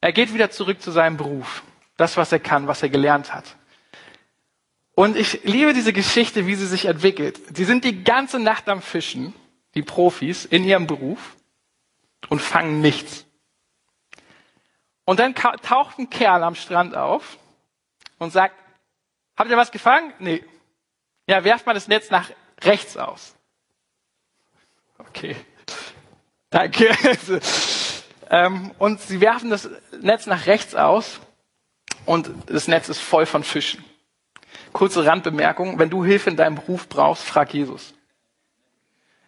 Er 0.00 0.12
geht 0.12 0.32
wieder 0.32 0.50
zurück 0.50 0.80
zu 0.80 0.90
seinem 0.90 1.18
Beruf. 1.18 1.62
Das, 1.98 2.16
was 2.16 2.32
er 2.32 2.40
kann, 2.40 2.66
was 2.66 2.82
er 2.82 2.88
gelernt 2.88 3.32
hat. 3.32 3.56
Und 4.96 5.14
ich 5.14 5.44
liebe 5.44 5.74
diese 5.74 5.92
Geschichte, 5.92 6.46
wie 6.46 6.54
sie 6.54 6.66
sich 6.66 6.86
entwickelt. 6.86 7.58
Die 7.58 7.64
sind 7.64 7.84
die 7.84 8.02
ganze 8.02 8.38
Nacht 8.38 8.66
am 8.70 8.80
Fischen, 8.80 9.34
die 9.74 9.82
Profis, 9.82 10.46
in 10.46 10.64
ihrem 10.64 10.86
Beruf 10.86 11.36
und 12.30 12.40
fangen 12.40 12.80
nichts. 12.80 13.26
Und 15.04 15.20
dann 15.20 15.34
taucht 15.34 15.98
ein 15.98 16.08
Kerl 16.08 16.42
am 16.42 16.54
Strand 16.54 16.96
auf 16.96 17.36
und 18.18 18.32
sagt, 18.32 18.54
habt 19.36 19.50
ihr 19.50 19.58
was 19.58 19.70
gefangen? 19.70 20.14
Nee. 20.18 20.42
Ja, 21.26 21.44
werft 21.44 21.66
mal 21.66 21.74
das 21.74 21.88
Netz 21.88 22.10
nach 22.10 22.30
rechts 22.62 22.96
aus. 22.96 23.36
Okay. 24.96 25.36
Danke. 26.48 26.96
Ähm, 28.30 28.70
und 28.78 29.02
sie 29.02 29.20
werfen 29.20 29.50
das 29.50 29.68
Netz 30.00 30.24
nach 30.24 30.46
rechts 30.46 30.74
aus 30.74 31.20
und 32.06 32.30
das 32.46 32.66
Netz 32.66 32.88
ist 32.88 33.00
voll 33.00 33.26
von 33.26 33.44
Fischen. 33.44 33.84
Kurze 34.76 35.06
Randbemerkung, 35.06 35.78
wenn 35.78 35.88
du 35.88 36.04
Hilfe 36.04 36.28
in 36.28 36.36
deinem 36.36 36.56
Beruf 36.56 36.86
brauchst, 36.86 37.24
frag 37.24 37.54
Jesus. 37.54 37.94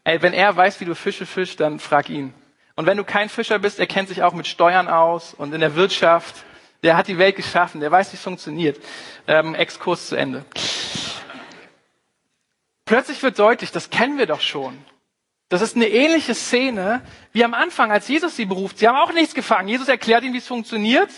Ey, 0.05 0.21
wenn 0.21 0.35
er 0.35 0.55
weiß, 0.55 0.79
wie 0.83 0.85
du 0.85 0.95
Fische 0.95 1.25
fischst, 1.25 1.59
dann 1.59 1.79
frag 1.79 2.11
ihn. 2.11 2.35
Und 2.77 2.85
wenn 2.85 2.99
du 2.99 3.05
kein 3.05 3.31
Fischer 3.31 3.59
bist, 3.59 3.79
er 3.79 3.87
kennt 3.87 4.11
sich 4.11 4.23
auch 4.23 4.35
mit 4.35 4.47
Steuern 4.47 4.89
aus 4.89 5.33
und 5.33 5.55
in 5.55 5.61
der 5.61 5.75
Wirtschaft. 5.75 6.45
Der 6.83 6.99
hat 6.99 7.09
die 7.09 7.17
Welt 7.17 7.37
geschaffen, 7.37 7.81
der 7.81 7.91
weiß, 7.91 8.13
wie 8.13 8.17
es 8.17 8.23
funktioniert. 8.23 8.79
Ähm, 9.27 9.55
Exkurs 9.55 10.09
zu 10.09 10.17
Ende. 10.17 10.45
Plötzlich 12.85 13.23
wird 13.23 13.39
deutlich, 13.39 13.73
das 13.73 13.89
kennen 13.89 14.19
wir 14.19 14.27
doch 14.27 14.43
schon. 14.43 14.77
Das 15.49 15.63
ist 15.63 15.77
eine 15.77 15.89
ähnliche 15.89 16.35
Szene 16.35 17.01
wie 17.33 17.43
am 17.43 17.55
Anfang, 17.55 17.91
als 17.91 18.07
Jesus 18.07 18.37
sie 18.37 18.45
beruft. 18.45 18.79
Sie 18.79 18.87
haben 18.87 18.97
auch 18.97 19.13
nichts 19.13 19.35
gefangen. 19.35 19.69
Jesus 19.69 19.89
erklärt 19.89 20.23
ihnen, 20.23 20.35
wie 20.35 20.39
es 20.39 20.47
funktioniert. 20.47 21.09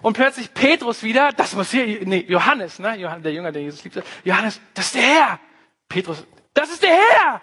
Und 0.00 0.12
plötzlich 0.12 0.54
Petrus 0.54 1.02
wieder, 1.02 1.32
das 1.32 1.54
muss 1.56 1.72
hier, 1.72 2.06
nee, 2.06 2.24
Johannes, 2.28 2.78
ne? 2.78 2.96
Johannes, 2.96 3.24
der 3.24 3.32
Jünger, 3.32 3.50
der 3.50 3.62
Jesus 3.62 3.82
liebte. 3.82 4.04
Johannes, 4.22 4.60
das 4.74 4.86
ist 4.86 4.94
der 4.94 5.02
Herr. 5.02 5.40
Petrus, 5.88 6.24
das 6.54 6.70
ist 6.70 6.84
der 6.84 6.90
Herr. 6.90 7.40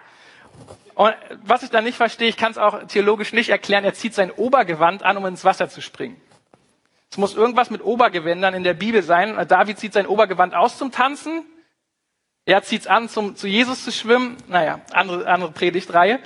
Und 0.94 1.14
was 1.44 1.62
ich 1.62 1.70
da 1.70 1.82
nicht 1.82 1.96
verstehe, 1.96 2.28
ich 2.28 2.38
kann 2.38 2.50
es 2.50 2.58
auch 2.58 2.86
theologisch 2.86 3.32
nicht 3.32 3.50
erklären, 3.50 3.84
er 3.84 3.94
zieht 3.94 4.14
sein 4.14 4.30
Obergewand 4.30 5.02
an, 5.02 5.18
um 5.18 5.26
ins 5.26 5.44
Wasser 5.44 5.68
zu 5.68 5.82
springen. 5.82 6.20
Es 7.10 7.18
muss 7.18 7.34
irgendwas 7.34 7.70
mit 7.70 7.84
Obergewändern 7.84 8.54
in 8.54 8.64
der 8.64 8.74
Bibel 8.74 9.02
sein. 9.02 9.36
David 9.48 9.78
zieht 9.78 9.92
sein 9.92 10.06
Obergewand 10.06 10.54
aus 10.54 10.78
zum 10.78 10.92
Tanzen. 10.92 11.44
Er 12.48 12.62
zieht 12.62 12.80
es 12.80 12.86
an, 12.86 13.10
zum, 13.10 13.36
zu 13.36 13.46
Jesus 13.46 13.84
zu 13.84 13.92
schwimmen. 13.92 14.38
Naja, 14.46 14.80
andere, 14.92 15.26
andere 15.26 15.52
Predigtreihe. 15.52 16.18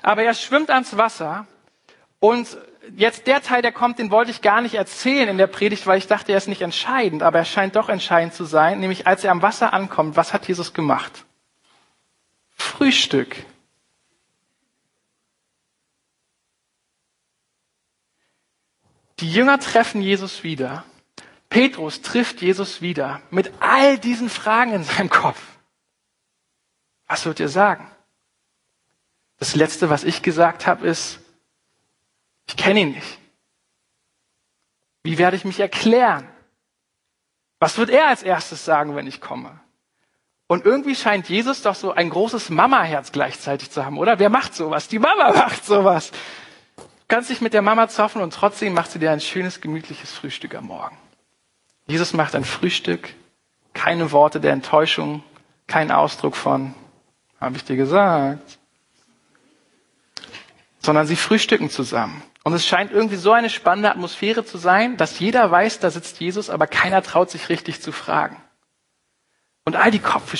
Aber 0.00 0.22
er 0.22 0.32
schwimmt 0.32 0.70
ans 0.70 0.96
Wasser. 0.96 1.48
Und 2.20 2.56
jetzt 2.94 3.26
der 3.26 3.42
Teil, 3.42 3.62
der 3.62 3.72
kommt, 3.72 3.98
den 3.98 4.12
wollte 4.12 4.30
ich 4.30 4.42
gar 4.42 4.60
nicht 4.60 4.76
erzählen 4.76 5.28
in 5.28 5.38
der 5.38 5.48
Predigt, 5.48 5.84
weil 5.88 5.98
ich 5.98 6.06
dachte, 6.06 6.30
er 6.30 6.38
ist 6.38 6.46
nicht 6.46 6.62
entscheidend. 6.62 7.24
Aber 7.24 7.40
er 7.40 7.44
scheint 7.44 7.74
doch 7.74 7.88
entscheidend 7.88 8.32
zu 8.32 8.44
sein. 8.44 8.78
Nämlich, 8.78 9.08
als 9.08 9.24
er 9.24 9.32
am 9.32 9.42
Wasser 9.42 9.72
ankommt, 9.72 10.14
was 10.14 10.32
hat 10.32 10.46
Jesus 10.46 10.72
gemacht? 10.72 11.24
Frühstück. 12.52 13.34
Die 19.18 19.32
Jünger 19.32 19.58
treffen 19.58 20.00
Jesus 20.00 20.44
wieder. 20.44 20.84
Petrus 21.50 22.02
trifft 22.02 22.40
Jesus 22.40 22.82
wieder 22.82 23.20
mit 23.30 23.50
all 23.58 23.98
diesen 23.98 24.30
Fragen 24.30 24.72
in 24.72 24.84
seinem 24.84 25.10
Kopf. 25.10 25.55
Was 27.06 27.24
wird 27.26 27.40
ihr 27.40 27.48
sagen? 27.48 27.90
Das 29.38 29.54
Letzte, 29.54 29.90
was 29.90 30.04
ich 30.04 30.22
gesagt 30.22 30.66
habe, 30.66 30.86
ist, 30.86 31.20
ich 32.48 32.56
kenne 32.56 32.80
ihn 32.80 32.92
nicht. 32.92 33.18
Wie 35.02 35.18
werde 35.18 35.36
ich 35.36 35.44
mich 35.44 35.60
erklären? 35.60 36.28
Was 37.58 37.78
wird 37.78 37.90
er 37.90 38.08
als 38.08 38.22
erstes 38.22 38.64
sagen, 38.64 38.96
wenn 38.96 39.06
ich 39.06 39.20
komme? 39.20 39.60
Und 40.48 40.64
irgendwie 40.64 40.94
scheint 40.94 41.28
Jesus 41.28 41.62
doch 41.62 41.74
so 41.74 41.92
ein 41.92 42.10
großes 42.10 42.50
Mama-Herz 42.50 43.12
gleichzeitig 43.12 43.70
zu 43.70 43.84
haben, 43.84 43.98
oder? 43.98 44.18
Wer 44.18 44.30
macht 44.30 44.54
sowas? 44.54 44.88
Die 44.88 44.98
Mama 44.98 45.32
macht 45.34 45.64
sowas 45.64 46.12
kannst 47.08 47.30
dich 47.30 47.40
mit 47.40 47.54
der 47.54 47.62
Mama 47.62 47.88
zoffen 47.88 48.22
und 48.22 48.34
trotzdem 48.34 48.74
macht 48.74 48.90
sie 48.90 48.98
dir 48.98 49.10
ein 49.10 49.20
schönes, 49.20 49.60
gemütliches 49.60 50.12
Frühstück 50.12 50.54
am 50.54 50.66
Morgen. 50.66 50.96
Jesus 51.86 52.12
macht 52.12 52.34
ein 52.34 52.44
Frühstück, 52.44 53.14
keine 53.74 54.10
Worte 54.12 54.40
der 54.40 54.52
Enttäuschung, 54.52 55.22
kein 55.66 55.90
Ausdruck 55.90 56.36
von, 56.36 56.74
habe 57.40 57.56
ich 57.56 57.64
dir 57.64 57.76
gesagt, 57.76 58.58
sondern 60.80 61.06
sie 61.06 61.16
frühstücken 61.16 61.70
zusammen. 61.70 62.22
Und 62.44 62.52
es 62.52 62.64
scheint 62.64 62.92
irgendwie 62.92 63.16
so 63.16 63.32
eine 63.32 63.50
spannende 63.50 63.90
Atmosphäre 63.90 64.44
zu 64.44 64.56
sein, 64.56 64.96
dass 64.96 65.18
jeder 65.18 65.50
weiß, 65.50 65.80
da 65.80 65.90
sitzt 65.90 66.20
Jesus, 66.20 66.48
aber 66.48 66.66
keiner 66.68 67.02
traut 67.02 67.30
sich 67.30 67.48
richtig 67.48 67.82
zu 67.82 67.90
fragen. 67.90 68.36
Und 69.64 69.74
all 69.74 69.90
die 69.90 69.98
Kopf 69.98 70.32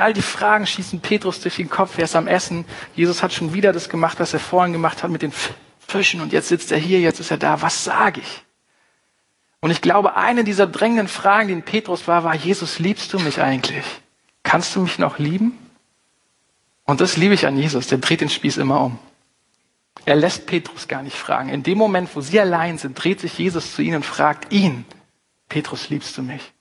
all 0.00 0.12
die 0.12 0.22
Fragen 0.22 0.66
schießen 0.66 1.00
Petrus 1.00 1.40
durch 1.40 1.54
den 1.56 1.70
Kopf. 1.70 1.96
Er 1.96 2.04
ist 2.04 2.16
am 2.16 2.26
Essen. 2.26 2.64
Jesus 2.96 3.22
hat 3.22 3.32
schon 3.32 3.54
wieder 3.54 3.72
das 3.72 3.88
gemacht, 3.88 4.18
was 4.18 4.34
er 4.34 4.40
vorhin 4.40 4.72
gemacht 4.72 5.04
hat 5.04 5.12
mit 5.12 5.22
den 5.22 5.32
Fischen 5.78 6.20
und 6.20 6.32
jetzt 6.32 6.48
sitzt 6.48 6.72
er 6.72 6.78
hier, 6.78 7.00
jetzt 7.00 7.20
ist 7.20 7.30
er 7.30 7.36
da. 7.36 7.62
Was 7.62 7.84
sage 7.84 8.20
ich? 8.20 8.44
Und 9.60 9.70
ich 9.70 9.80
glaube, 9.80 10.16
eine 10.16 10.42
dieser 10.42 10.66
drängenden 10.66 11.08
Fragen, 11.08 11.48
die 11.48 11.54
in 11.54 11.62
Petrus 11.62 12.08
war, 12.08 12.24
war, 12.24 12.34
Jesus, 12.34 12.80
liebst 12.80 13.12
du 13.12 13.20
mich 13.20 13.40
eigentlich? 13.40 13.84
Kannst 14.42 14.74
du 14.74 14.80
mich 14.80 14.98
noch 14.98 15.18
lieben? 15.18 15.56
Und 16.84 17.00
das 17.00 17.16
liebe 17.16 17.34
ich 17.34 17.46
an 17.46 17.56
Jesus, 17.56 17.86
der 17.86 17.98
dreht 17.98 18.20
den 18.20 18.28
Spieß 18.28 18.58
immer 18.58 18.80
um. 18.82 18.98
Er 20.04 20.16
lässt 20.16 20.46
Petrus 20.46 20.86
gar 20.86 21.02
nicht 21.02 21.16
fragen. 21.16 21.48
In 21.48 21.62
dem 21.62 21.78
Moment, 21.78 22.14
wo 22.14 22.20
sie 22.20 22.38
allein 22.38 22.76
sind, 22.76 23.02
dreht 23.02 23.20
sich 23.20 23.38
Jesus 23.38 23.74
zu 23.74 23.82
ihnen 23.82 23.96
und 23.96 24.06
fragt 24.06 24.52
ihn, 24.52 24.84
Petrus, 25.48 25.88
liebst 25.88 26.16
du 26.18 26.22
mich? 26.22 26.52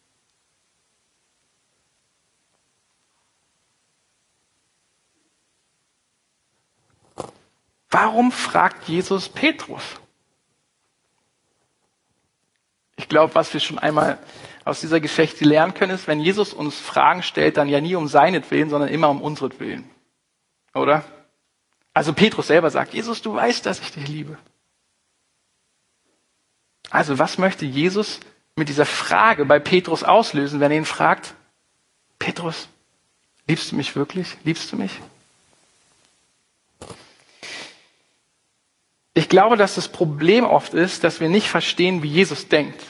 Warum 7.90 8.32
fragt 8.32 8.88
Jesus 8.88 9.30
Petrus? 9.30 9.84
Ich 12.96 13.10
glaube, 13.10 13.36
was 13.36 13.54
wir 13.54 13.60
schon 13.60 13.78
einmal 13.78 14.18
aus 14.66 14.80
dieser 14.80 15.00
Geschichte 15.00 15.44
lernen 15.44 15.74
können, 15.74 15.92
ist, 15.92 16.08
wenn 16.08 16.20
Jesus 16.20 16.54
uns 16.54 16.80
Fragen 16.80 17.22
stellt, 17.22 17.58
dann 17.58 17.68
ja 17.68 17.82
nie 17.82 17.96
um 17.96 18.08
seinetwillen, 18.08 18.70
sondern 18.70 18.90
immer 18.90 19.10
um 19.10 19.22
unsretwillen. 19.22 19.93
Oder? 20.74 21.04
Also 21.94 22.14
Petrus 22.14 22.48
selber 22.48 22.70
sagt, 22.70 22.94
Jesus, 22.94 23.22
du 23.22 23.36
weißt, 23.36 23.66
dass 23.66 23.80
ich 23.80 23.92
dich 23.92 24.08
liebe. 24.08 24.38
Also 26.90 27.20
was 27.20 27.38
möchte 27.38 27.66
Jesus 27.66 28.20
mit 28.56 28.70
dieser 28.70 28.86
Frage 28.86 29.46
bei 29.46 29.60
Petrus 29.60 30.04
auslösen, 30.04 30.60
wenn 30.60 30.72
er 30.72 30.78
ihn 30.78 30.86
fragt, 30.86 31.34
Petrus, 32.20 32.68
liebst 33.48 33.72
du 33.72 33.76
mich 33.76 33.96
wirklich? 33.96 34.38
Liebst 34.44 34.72
du 34.72 34.78
mich? 34.78 34.92
Ich 39.16 39.30
glaube, 39.30 39.58
dass 39.58 39.76
das 39.76 39.90
Problem 39.90 40.44
oft 40.44 40.74
ist, 40.74 41.04
dass 41.04 41.20
wir 41.20 41.30
nicht 41.30 41.48
verstehen, 41.48 42.02
wie 42.02 42.10
Jesus 42.10 42.48
denkt. 42.48 42.82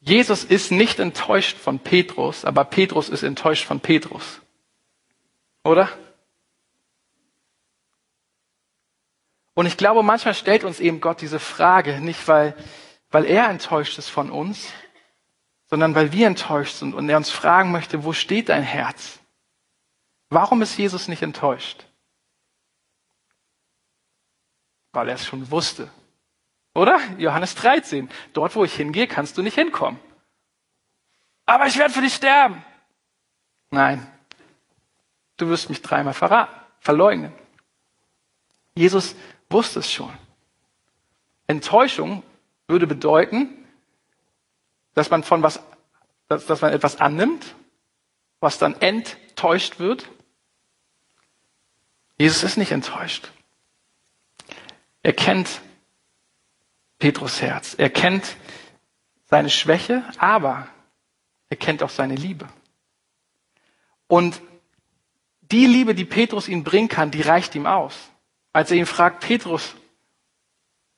Jesus 0.00 0.44
ist 0.44 0.70
nicht 0.70 0.98
enttäuscht 0.98 1.56
von 1.56 1.78
Petrus, 1.78 2.44
aber 2.44 2.64
Petrus 2.64 3.08
ist 3.08 3.22
enttäuscht 3.22 3.64
von 3.64 3.80
Petrus. 3.80 4.41
Oder? 5.64 5.88
Und 9.54 9.66
ich 9.66 9.76
glaube, 9.76 10.02
manchmal 10.02 10.34
stellt 10.34 10.64
uns 10.64 10.80
eben 10.80 11.00
Gott 11.00 11.20
diese 11.20 11.38
Frage, 11.38 12.00
nicht 12.00 12.26
weil, 12.26 12.56
weil 13.10 13.26
er 13.26 13.48
enttäuscht 13.48 13.98
ist 13.98 14.08
von 14.08 14.30
uns, 14.30 14.72
sondern 15.66 15.94
weil 15.94 16.12
wir 16.12 16.26
enttäuscht 16.26 16.76
sind 16.76 16.94
und 16.94 17.08
er 17.08 17.16
uns 17.16 17.30
fragen 17.30 17.70
möchte, 17.70 18.04
wo 18.04 18.12
steht 18.12 18.48
dein 18.48 18.62
Herz? 18.62 19.20
Warum 20.30 20.62
ist 20.62 20.76
Jesus 20.78 21.08
nicht 21.08 21.22
enttäuscht? 21.22 21.84
Weil 24.92 25.08
er 25.08 25.14
es 25.14 25.26
schon 25.26 25.50
wusste. 25.50 25.90
Oder? 26.74 27.00
Johannes 27.18 27.54
13. 27.54 28.08
Dort, 28.32 28.56
wo 28.56 28.64
ich 28.64 28.74
hingehe, 28.74 29.06
kannst 29.06 29.36
du 29.36 29.42
nicht 29.42 29.54
hinkommen. 29.54 30.00
Aber 31.44 31.66
ich 31.66 31.76
werde 31.76 31.92
für 31.92 32.00
dich 32.00 32.14
sterben. 32.14 32.64
Nein. 33.70 34.06
Du 35.36 35.48
wirst 35.48 35.68
mich 35.68 35.82
dreimal 35.82 36.14
verraten, 36.14 36.54
verleugnen. 36.80 37.32
Jesus 38.74 39.14
wusste 39.48 39.80
es 39.80 39.90
schon. 39.90 40.12
Enttäuschung 41.46 42.22
würde 42.66 42.86
bedeuten, 42.86 43.48
dass 44.94 45.10
man 45.10 45.22
von 45.24 45.42
was, 45.42 45.60
dass, 46.28 46.46
dass 46.46 46.60
man 46.60 46.72
etwas 46.72 47.00
annimmt, 47.00 47.54
was 48.40 48.58
dann 48.58 48.80
enttäuscht 48.80 49.78
wird. 49.78 50.08
Jesus 52.18 52.42
ist 52.42 52.56
nicht 52.56 52.72
enttäuscht. 52.72 53.30
Er 55.02 55.12
kennt 55.12 55.60
Petrus 56.98 57.42
Herz. 57.42 57.74
Er 57.76 57.90
kennt 57.90 58.36
seine 59.24 59.50
Schwäche, 59.50 60.04
aber 60.18 60.68
er 61.48 61.56
kennt 61.56 61.82
auch 61.82 61.90
seine 61.90 62.14
Liebe. 62.14 62.48
Und 64.06 64.40
die 65.52 65.66
Liebe, 65.66 65.94
die 65.94 66.04
Petrus 66.06 66.48
ihm 66.48 66.64
bringen 66.64 66.88
kann, 66.88 67.10
die 67.10 67.22
reicht 67.22 67.54
ihm 67.54 67.66
aus. 67.66 67.94
Als 68.52 68.70
er 68.70 68.78
ihn 68.78 68.86
fragt, 68.86 69.20
Petrus, 69.20 69.74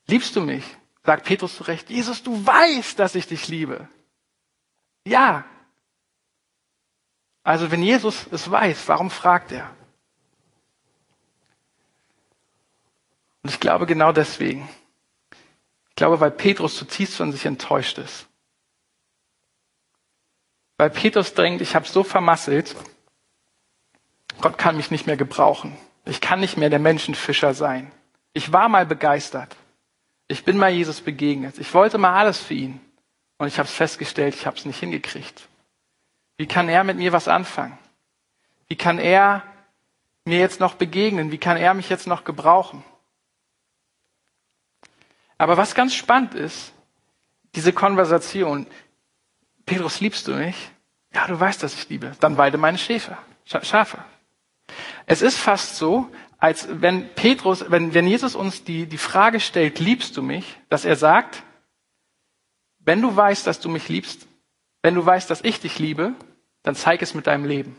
liebst 0.07 0.35
du 0.37 0.41
mich? 0.41 0.65
Sagt 1.03 1.27
Petrus 1.27 1.57
zurecht, 1.57 1.91
Jesus, 1.91 2.23
du 2.23 2.47
weißt, 2.47 2.99
dass 2.99 3.15
ich 3.15 3.27
dich 3.27 3.49
liebe. 3.49 3.89
Ja. 5.05 5.45
Also 7.43 7.71
wenn 7.71 7.83
Jesus 7.83 8.27
es 8.31 8.51
weiß, 8.51 8.89
warum 8.89 9.11
fragt 9.11 9.53
er? 9.53 9.71
Und 13.43 13.51
ich 13.51 13.61
glaube 13.61 13.85
genau 13.85 14.13
deswegen. 14.13 14.67
Ich 15.91 15.97
glaube, 15.97 16.19
weil 16.21 16.31
Petrus 16.31 16.77
zutiefst 16.77 17.17
von 17.17 17.31
sich 17.31 17.45
enttäuscht 17.45 17.99
ist. 17.99 18.27
Weil 20.79 20.91
Petrus 20.91 21.35
denkt, 21.35 21.61
ich 21.61 21.75
habe 21.75 21.87
so 21.87 22.03
vermasselt, 22.03 22.75
Gott 24.45 24.59
kann 24.59 24.77
mich 24.77 24.91
nicht 24.91 25.07
mehr 25.07 25.17
gebrauchen. 25.17 25.75
Ich 26.05 26.21
kann 26.21 26.39
nicht 26.39 26.59
mehr 26.59 26.69
der 26.69 26.79
Menschenfischer 26.79 27.55
sein. 27.55 27.91
Ich 28.35 28.53
war 28.53 28.69
mal 28.69 28.85
begeistert. 28.85 29.57
Ich 30.29 30.45
bin 30.45 30.59
mal 30.59 30.69
Jesus 30.69 31.01
begegnet. 31.01 31.59
Ich 31.59 31.73
wollte 31.73 31.97
mal 31.97 32.13
alles 32.13 32.41
für 32.41 32.53
ihn. 32.53 32.79
Und 33.39 33.47
ich 33.47 33.59
habe 33.59 33.67
es 33.67 33.75
festgestellt, 33.75 34.35
ich 34.35 34.45
habe 34.47 34.59
es 34.59 34.67
nicht 34.67 34.79
hingekriegt. 34.79 35.49
Wie 36.37 36.47
kann 36.47 36.69
er 36.69 36.85
mit 36.85 36.99
mir 36.99 37.11
was 37.15 37.27
anfangen? 37.27 37.79
Wie 38.69 38.77
kann 38.77 38.99
er 38.99 39.43
mir 40.27 40.41
jetzt 40.41 40.61
noch 40.61 40.75
begegnen? 40.75 41.33
Wie 41.33 41.39
kann 41.39 41.57
er 41.57 41.73
mich 41.73 41.89
jetzt 41.89 42.07
noch 42.07 42.25
gebrauchen? 42.25 42.85
Aber 45.39 45.57
was 45.57 45.75
ganz 45.75 45.95
spannend 45.95 46.35
ist, 46.35 46.75
diese 47.55 47.73
Konversation, 47.73 48.67
Petrus, 49.65 50.01
liebst 50.01 50.29
du 50.29 50.33
mich? 50.33 50.71
Ja, 51.15 51.27
du 51.29 51.41
weißt, 51.41 51.63
dass 51.63 51.73
ich 51.73 51.89
liebe. 51.89 52.13
Dann 52.21 52.37
weide 52.37 52.59
meine 52.59 52.77
Schäfer, 52.77 53.17
Schafe. 53.47 54.05
Es 55.07 55.23
ist 55.23 55.37
fast 55.37 55.77
so, 55.77 56.09
als 56.39 56.69
wenn 56.71 57.09
Petrus, 57.15 57.71
wenn, 57.71 57.95
wenn 57.95 58.07
Jesus 58.07 58.35
uns 58.35 58.65
die, 58.65 58.87
die 58.87 58.99
Frage 58.99 59.41
stellt, 59.41 59.79
liebst 59.79 60.17
du 60.17 60.23
mich, 60.23 60.59
dass 60.69 60.85
er 60.85 60.97
sagt, 60.97 61.43
wenn 62.81 63.01
du 63.01 63.15
weißt, 63.15 63.47
dass 63.47 63.61
du 63.61 63.69
mich 63.69 63.89
liebst, 63.89 64.27
wenn 64.83 64.95
du 64.95 65.05
weißt, 65.05 65.31
dass 65.31 65.43
ich 65.43 65.61
dich 65.61 65.79
liebe, 65.79 66.15
dann 66.63 66.75
zeig 66.75 67.01
es 67.03 67.15
mit 67.15 67.27
deinem 67.27 67.45
Leben. 67.45 67.77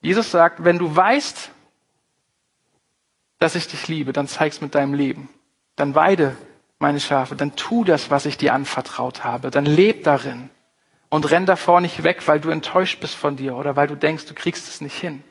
Jesus 0.00 0.30
sagt, 0.30 0.62
wenn 0.64 0.78
du 0.78 0.94
weißt, 0.94 1.50
dass 3.40 3.54
ich 3.54 3.66
dich 3.66 3.88
liebe, 3.88 4.12
dann 4.12 4.28
zeig 4.28 4.52
es 4.52 4.60
mit 4.60 4.74
deinem 4.74 4.94
Leben. 4.94 5.28
Dann 5.74 5.94
weide 5.94 6.36
meine 6.78 7.00
Schafe, 7.00 7.34
dann 7.34 7.56
tu 7.56 7.84
das, 7.84 8.10
was 8.10 8.26
ich 8.26 8.36
dir 8.36 8.54
anvertraut 8.54 9.24
habe, 9.24 9.50
dann 9.50 9.66
leb 9.66 10.04
darin 10.04 10.50
und 11.10 11.30
renn 11.30 11.46
davor 11.46 11.80
nicht 11.80 12.02
weg, 12.02 12.26
weil 12.26 12.40
du 12.40 12.50
enttäuscht 12.50 13.00
bist 13.00 13.14
von 13.14 13.36
dir 13.36 13.56
oder 13.56 13.76
weil 13.76 13.86
du 13.86 13.96
denkst, 13.96 14.26
du 14.26 14.34
kriegst 14.34 14.68
es 14.68 14.80
nicht 14.80 14.96
hin. 14.96 15.22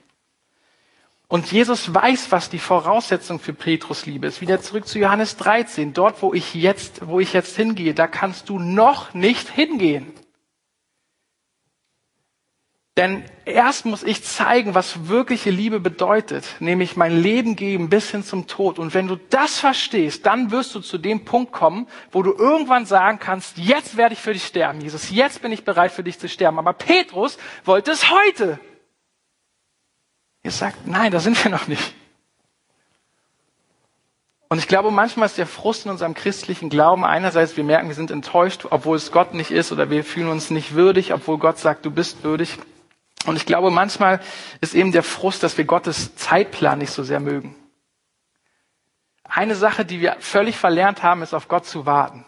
Und 1.29 1.51
Jesus 1.51 1.93
weiß, 1.93 2.31
was 2.31 2.49
die 2.49 2.59
Voraussetzung 2.59 3.39
für 3.39 3.53
Petrus 3.53 4.05
Liebe 4.05 4.27
ist. 4.27 4.39
Wieder 4.39 4.61
zurück 4.61 4.87
zu 4.87 4.97
Johannes 4.97 5.35
13. 5.35 5.93
Dort, 5.93 6.21
wo 6.21 6.33
ich 6.33 6.53
jetzt, 6.53 7.05
wo 7.05 7.19
ich 7.19 7.33
jetzt 7.33 7.55
hingehe, 7.57 7.93
da 7.93 8.07
kannst 8.07 8.47
du 8.47 8.59
noch 8.59 9.13
nicht 9.13 9.49
hingehen. 9.49 10.13
Denn 12.97 13.23
erst 13.45 13.85
muss 13.85 14.01
ich 14.01 14.23
zeigen, 14.23 14.73
was 14.73 15.07
wirkliche 15.07 15.51
Liebe 15.51 15.79
bedeutet, 15.79 16.55
nämlich 16.59 16.97
mein 16.97 17.15
Leben 17.15 17.55
geben 17.55 17.89
bis 17.89 18.09
hin 18.09 18.23
zum 18.23 18.47
Tod. 18.47 18.79
Und 18.79 18.95
wenn 18.95 19.07
du 19.07 19.17
das 19.29 19.59
verstehst, 19.59 20.25
dann 20.25 20.49
wirst 20.49 20.73
du 20.73 20.79
zu 20.79 20.97
dem 20.97 21.23
Punkt 21.23 21.51
kommen, 21.51 21.87
wo 22.11 22.23
du 22.23 22.33
irgendwann 22.33 22.87
sagen 22.87 23.19
kannst, 23.19 23.59
jetzt 23.59 23.97
werde 23.97 24.13
ich 24.13 24.19
für 24.19 24.33
dich 24.33 24.47
sterben, 24.47 24.81
Jesus, 24.81 25.11
jetzt 25.11 25.43
bin 25.43 25.51
ich 25.51 25.63
bereit 25.63 25.91
für 25.91 26.03
dich 26.03 26.17
zu 26.17 26.27
sterben. 26.27 26.57
Aber 26.57 26.73
Petrus 26.73 27.37
wollte 27.65 27.91
es 27.91 28.09
heute. 28.09 28.59
Ihr 30.41 30.51
sagt, 30.51 30.87
nein, 30.87 31.11
da 31.11 31.19
sind 31.19 31.41
wir 31.43 31.51
noch 31.51 31.67
nicht. 31.67 31.93
Und 34.49 34.57
ich 34.57 34.67
glaube, 34.67 34.89
manchmal 34.89 35.27
ist 35.27 35.37
der 35.37 35.45
Frust 35.45 35.85
in 35.85 35.91
unserem 35.91 36.15
christlichen 36.15 36.69
Glauben 36.69 37.05
einerseits, 37.05 37.57
wir 37.57 37.63
merken, 37.63 37.89
wir 37.89 37.95
sind 37.95 38.09
enttäuscht, 38.09 38.65
obwohl 38.71 38.97
es 38.97 39.11
Gott 39.11 39.35
nicht 39.35 39.51
ist, 39.51 39.71
oder 39.71 39.91
wir 39.91 40.03
fühlen 40.03 40.29
uns 40.29 40.49
nicht 40.49 40.73
würdig, 40.73 41.13
obwohl 41.13 41.37
Gott 41.37 41.59
sagt, 41.59 41.85
du 41.85 41.91
bist 41.91 42.23
würdig. 42.23 42.57
Und 43.27 43.35
ich 43.35 43.45
glaube, 43.45 43.71
manchmal 43.71 44.21
ist 44.61 44.73
eben 44.73 44.93
der 44.93 45.03
Frust, 45.03 45.43
dass 45.43 45.57
wir 45.57 45.65
Gottes 45.65 46.15
Zeitplan 46.15 46.79
nicht 46.79 46.91
so 46.91 47.03
sehr 47.03 47.19
mögen. 47.19 47.55
Eine 49.25 49.55
Sache, 49.55 49.83
die 49.83 49.99
wir 49.99 50.15
völlig 50.21 50.57
verlernt 50.57 51.03
haben, 51.03 51.21
ist 51.21 51.33
auf 51.33 51.49
Gott 51.49 51.65
zu 51.65 51.85
warten. 51.85 52.23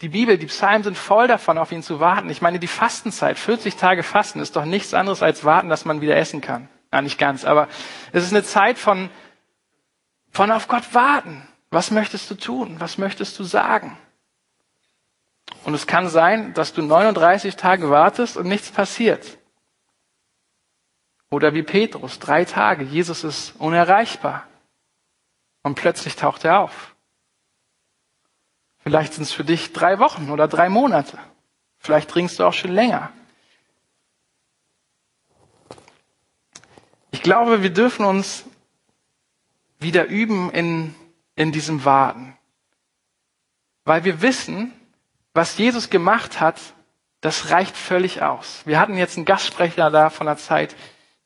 Die 0.00 0.10
Bibel, 0.10 0.38
die 0.38 0.46
Psalmen 0.46 0.84
sind 0.84 0.96
voll 0.96 1.26
davon, 1.26 1.58
auf 1.58 1.72
ihn 1.72 1.82
zu 1.82 1.98
warten. 1.98 2.30
Ich 2.30 2.40
meine, 2.40 2.60
die 2.60 2.68
Fastenzeit, 2.68 3.36
40 3.36 3.74
Tage 3.74 4.04
Fasten, 4.04 4.38
ist 4.38 4.54
doch 4.54 4.64
nichts 4.64 4.94
anderes 4.94 5.24
als 5.24 5.44
warten, 5.44 5.68
dass 5.68 5.84
man 5.84 6.00
wieder 6.00 6.16
essen 6.16 6.40
kann. 6.40 6.68
Ja, 6.92 7.02
nicht 7.02 7.18
ganz, 7.18 7.44
aber 7.44 7.66
es 8.12 8.22
ist 8.22 8.32
eine 8.32 8.44
Zeit 8.44 8.78
von, 8.78 9.10
von 10.30 10.52
auf 10.52 10.68
Gott 10.68 10.94
warten. 10.94 11.48
Was 11.70 11.90
möchtest 11.90 12.30
du 12.30 12.36
tun? 12.36 12.76
Was 12.78 12.96
möchtest 12.96 13.36
du 13.40 13.42
sagen? 13.42 13.98
Und 15.64 15.74
es 15.74 15.88
kann 15.88 16.08
sein, 16.08 16.54
dass 16.54 16.72
du 16.74 16.82
39 16.82 17.56
Tage 17.56 17.90
wartest 17.90 18.36
und 18.36 18.46
nichts 18.46 18.70
passiert. 18.70 19.38
Oder 21.34 21.52
wie 21.52 21.64
Petrus, 21.64 22.20
drei 22.20 22.44
Tage, 22.44 22.84
Jesus 22.84 23.24
ist 23.24 23.54
unerreichbar. 23.58 24.46
Und 25.64 25.74
plötzlich 25.74 26.14
taucht 26.14 26.44
er 26.44 26.60
auf. 26.60 26.94
Vielleicht 28.78 29.14
sind 29.14 29.24
es 29.24 29.32
für 29.32 29.42
dich 29.42 29.72
drei 29.72 29.98
Wochen 29.98 30.30
oder 30.30 30.46
drei 30.46 30.68
Monate. 30.68 31.18
Vielleicht 31.78 32.14
dringst 32.14 32.38
du 32.38 32.44
auch 32.44 32.52
schon 32.52 32.70
länger. 32.70 33.10
Ich 37.10 37.20
glaube, 37.20 37.64
wir 37.64 37.70
dürfen 37.70 38.06
uns 38.06 38.44
wieder 39.80 40.04
üben 40.04 40.52
in, 40.52 40.94
in 41.34 41.50
diesem 41.50 41.84
Warten. 41.84 42.38
Weil 43.84 44.04
wir 44.04 44.22
wissen, 44.22 44.72
was 45.32 45.58
Jesus 45.58 45.90
gemacht 45.90 46.38
hat, 46.38 46.60
das 47.22 47.50
reicht 47.50 47.76
völlig 47.76 48.22
aus. 48.22 48.62
Wir 48.66 48.78
hatten 48.78 48.96
jetzt 48.96 49.16
einen 49.16 49.26
Gastsprecher 49.26 49.90
da 49.90 50.10
von 50.10 50.28
der 50.28 50.36
Zeit, 50.36 50.76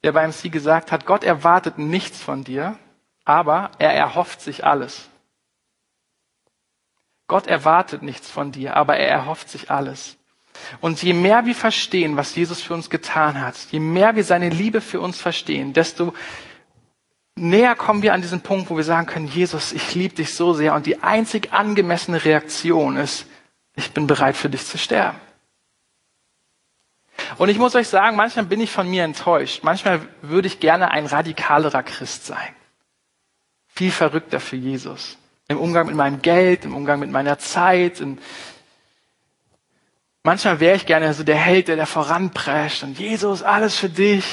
der 0.04 0.12
beim 0.12 0.32
Sie 0.32 0.50
gesagt 0.50 0.92
hat, 0.92 1.06
Gott 1.06 1.24
erwartet 1.24 1.78
nichts 1.78 2.22
von 2.22 2.44
dir, 2.44 2.78
aber 3.24 3.70
er 3.78 3.92
erhofft 3.92 4.40
sich 4.40 4.64
alles. 4.64 5.08
Gott 7.26 7.46
erwartet 7.46 8.02
nichts 8.02 8.30
von 8.30 8.52
dir, 8.52 8.76
aber 8.76 8.96
er 8.96 9.08
erhofft 9.08 9.50
sich 9.50 9.70
alles. 9.70 10.16
Und 10.80 11.02
je 11.02 11.12
mehr 11.12 11.44
wir 11.46 11.54
verstehen, 11.54 12.16
was 12.16 12.34
Jesus 12.34 12.62
für 12.62 12.74
uns 12.74 12.90
getan 12.90 13.40
hat, 13.40 13.56
je 13.70 13.80
mehr 13.80 14.16
wir 14.16 14.24
seine 14.24 14.48
Liebe 14.48 14.80
für 14.80 15.00
uns 15.00 15.20
verstehen, 15.20 15.72
desto 15.72 16.14
näher 17.36 17.74
kommen 17.76 18.02
wir 18.02 18.14
an 18.14 18.22
diesen 18.22 18.40
Punkt, 18.40 18.70
wo 18.70 18.76
wir 18.76 18.84
sagen 18.84 19.06
können, 19.06 19.28
Jesus, 19.28 19.72
ich 19.72 19.94
liebe 19.94 20.14
dich 20.14 20.34
so 20.34 20.54
sehr. 20.54 20.74
Und 20.74 20.86
die 20.86 21.02
einzig 21.02 21.52
angemessene 21.52 22.24
Reaktion 22.24 22.96
ist, 22.96 23.26
ich 23.76 23.92
bin 23.92 24.06
bereit 24.06 24.36
für 24.36 24.50
dich 24.50 24.66
zu 24.66 24.78
sterben. 24.78 25.18
Und 27.36 27.48
ich 27.48 27.58
muss 27.58 27.74
euch 27.74 27.88
sagen, 27.88 28.16
manchmal 28.16 28.46
bin 28.46 28.60
ich 28.60 28.70
von 28.70 28.88
mir 28.88 29.04
enttäuscht. 29.04 29.62
Manchmal 29.62 30.00
würde 30.22 30.48
ich 30.48 30.60
gerne 30.60 30.90
ein 30.90 31.06
radikalerer 31.06 31.82
Christ 31.82 32.26
sein. 32.26 32.54
Viel 33.68 33.92
verrückter 33.92 34.40
für 34.40 34.56
Jesus. 34.56 35.18
Im 35.48 35.58
Umgang 35.58 35.86
mit 35.86 35.94
meinem 35.94 36.22
Geld, 36.22 36.64
im 36.64 36.74
Umgang 36.74 36.98
mit 36.98 37.10
meiner 37.10 37.38
Zeit. 37.38 38.02
Manchmal 40.22 40.60
wäre 40.60 40.76
ich 40.76 40.86
gerne 40.86 41.12
so 41.14 41.24
der 41.24 41.36
Held, 41.36 41.68
der 41.68 41.76
da 41.76 41.86
voranprescht 41.86 42.82
und 42.82 42.98
Jesus, 42.98 43.42
alles 43.42 43.76
für 43.76 43.88
dich. 43.88 44.24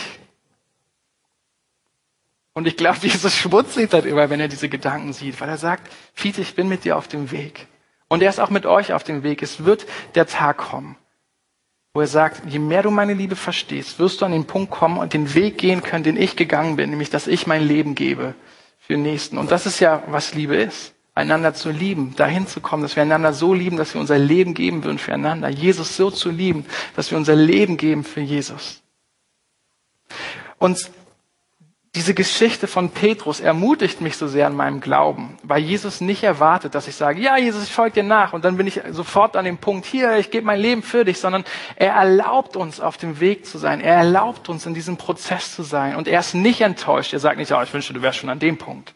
Und 2.54 2.68
ich 2.68 2.78
glaube, 2.78 2.98
Jesus 3.02 3.36
schmutzelt 3.36 3.94
dann 3.94 4.06
immer, 4.06 4.30
wenn 4.30 4.40
er 4.40 4.48
diese 4.48 4.70
Gedanken 4.70 5.14
sieht, 5.14 5.40
weil 5.40 5.50
er 5.50 5.58
sagt, 5.58 5.92
Fiete, 6.14 6.42
ich 6.42 6.56
bin 6.56 6.68
mit 6.68 6.84
dir 6.84 6.98
auf 6.98 7.08
dem 7.08 7.32
Weg. 7.32 7.68
Und 8.08 8.24
er 8.24 8.30
ist 8.30 8.40
auch 8.40 8.50
mit 8.50 8.66
euch 8.66 8.94
auf 8.94 9.04
dem 9.04 9.24
Weg. 9.24 9.42
Es 9.42 9.66
wird 9.66 9.86
der 10.16 10.26
Tag 10.26 10.58
kommen, 10.58 10.98
wo 11.96 12.02
er 12.02 12.08
sagt, 12.08 12.42
je 12.46 12.60
mehr 12.60 12.84
du 12.84 12.92
meine 12.92 13.14
Liebe 13.14 13.38
verstehst, 13.38 14.00
wirst 14.00 14.20
du 14.20 14.26
an 14.26 14.34
den 14.34 14.44
Punkt 14.44 14.70
kommen 14.70 14.98
und 14.98 15.14
den 15.14 15.34
Weg 15.34 15.58
gehen 15.58 15.82
können, 15.82 16.04
den 16.04 16.18
ich 16.18 16.36
gegangen 16.36 16.76
bin, 16.76 16.90
nämlich, 16.90 17.10
dass 17.10 17.26
ich 17.26 17.48
mein 17.48 17.66
Leben 17.66 17.96
gebe 17.96 18.36
für 18.80 18.96
den 18.96 19.04
Nächsten. 19.04 19.38
Und 19.38 19.50
das 19.50 19.66
ist 19.66 19.80
ja, 19.80 20.04
was 20.08 20.36
Liebe 20.36 20.58
ist. 20.58 20.94
Einander 21.14 21.54
zu 21.54 21.72
lieben, 21.72 22.14
dahin 22.18 22.48
zu 22.48 22.60
kommen, 22.60 22.84
dass 22.84 22.98
wir 22.98 23.04
einander 23.04 23.32
so 23.32 23.54
lieben, 23.54 23.78
dass 23.78 23.94
wir 23.94 24.02
unser 24.02 24.18
Leben 24.18 24.54
geben 24.54 24.84
würden 24.84 24.98
füreinander. 24.98 25.48
Jesus 25.48 25.96
so 25.96 26.12
zu 26.12 26.30
lieben, 26.30 26.66
dass 26.98 27.12
wir 27.12 27.18
unser 27.18 27.38
Leben 27.38 27.78
geben 27.78 28.04
für 28.04 28.20
Jesus. 28.20 28.82
Und 30.58 30.92
diese 31.96 32.14
Geschichte 32.14 32.68
von 32.68 32.90
Petrus 32.90 33.40
ermutigt 33.40 34.02
mich 34.02 34.18
so 34.18 34.28
sehr 34.28 34.48
an 34.48 34.56
meinem 34.56 34.82
Glauben, 34.82 35.38
weil 35.44 35.62
Jesus 35.62 36.02
nicht 36.02 36.24
erwartet, 36.24 36.76
dass 36.76 36.90
ich 36.90 36.96
sage, 36.96 37.22
ja, 37.22 37.38
Jesus, 37.38 37.64
ich 37.64 37.72
folge 37.72 37.96
dir 37.96 38.04
nach 38.04 38.34
und 38.34 38.44
dann 38.44 38.58
bin 38.58 38.68
ich 38.68 38.82
sofort 38.92 39.38
an 39.38 39.46
dem 39.46 39.58
Punkt, 39.58 39.86
hier, 39.86 40.18
ich 40.18 40.30
gebe 40.30 40.46
mein 40.46 40.60
Leben 40.60 40.84
für 40.84 41.06
dich, 41.06 41.22
sondern 41.22 41.46
er 41.78 41.94
erlaubt 41.94 42.58
uns, 42.58 42.82
auf 42.82 42.98
dem 42.98 43.22
Weg 43.22 43.46
zu 43.46 43.58
sein. 43.58 43.80
Er 43.80 43.96
erlaubt 43.96 44.50
uns, 44.50 44.66
in 44.66 44.74
diesem 44.74 44.98
Prozess 44.98 45.56
zu 45.56 45.64
sein 45.64 45.96
und 45.96 46.10
er 46.10 46.20
ist 46.20 46.34
nicht 46.34 46.60
enttäuscht. 46.60 47.14
Er 47.14 47.20
sagt 47.20 47.38
nicht, 47.38 47.50
ja, 47.50 47.64
ich 47.64 47.74
wünschte, 47.74 47.94
du 47.94 48.02
wärst 48.02 48.20
schon 48.20 48.30
an 48.30 48.40
dem 48.40 48.58
Punkt, 48.58 48.94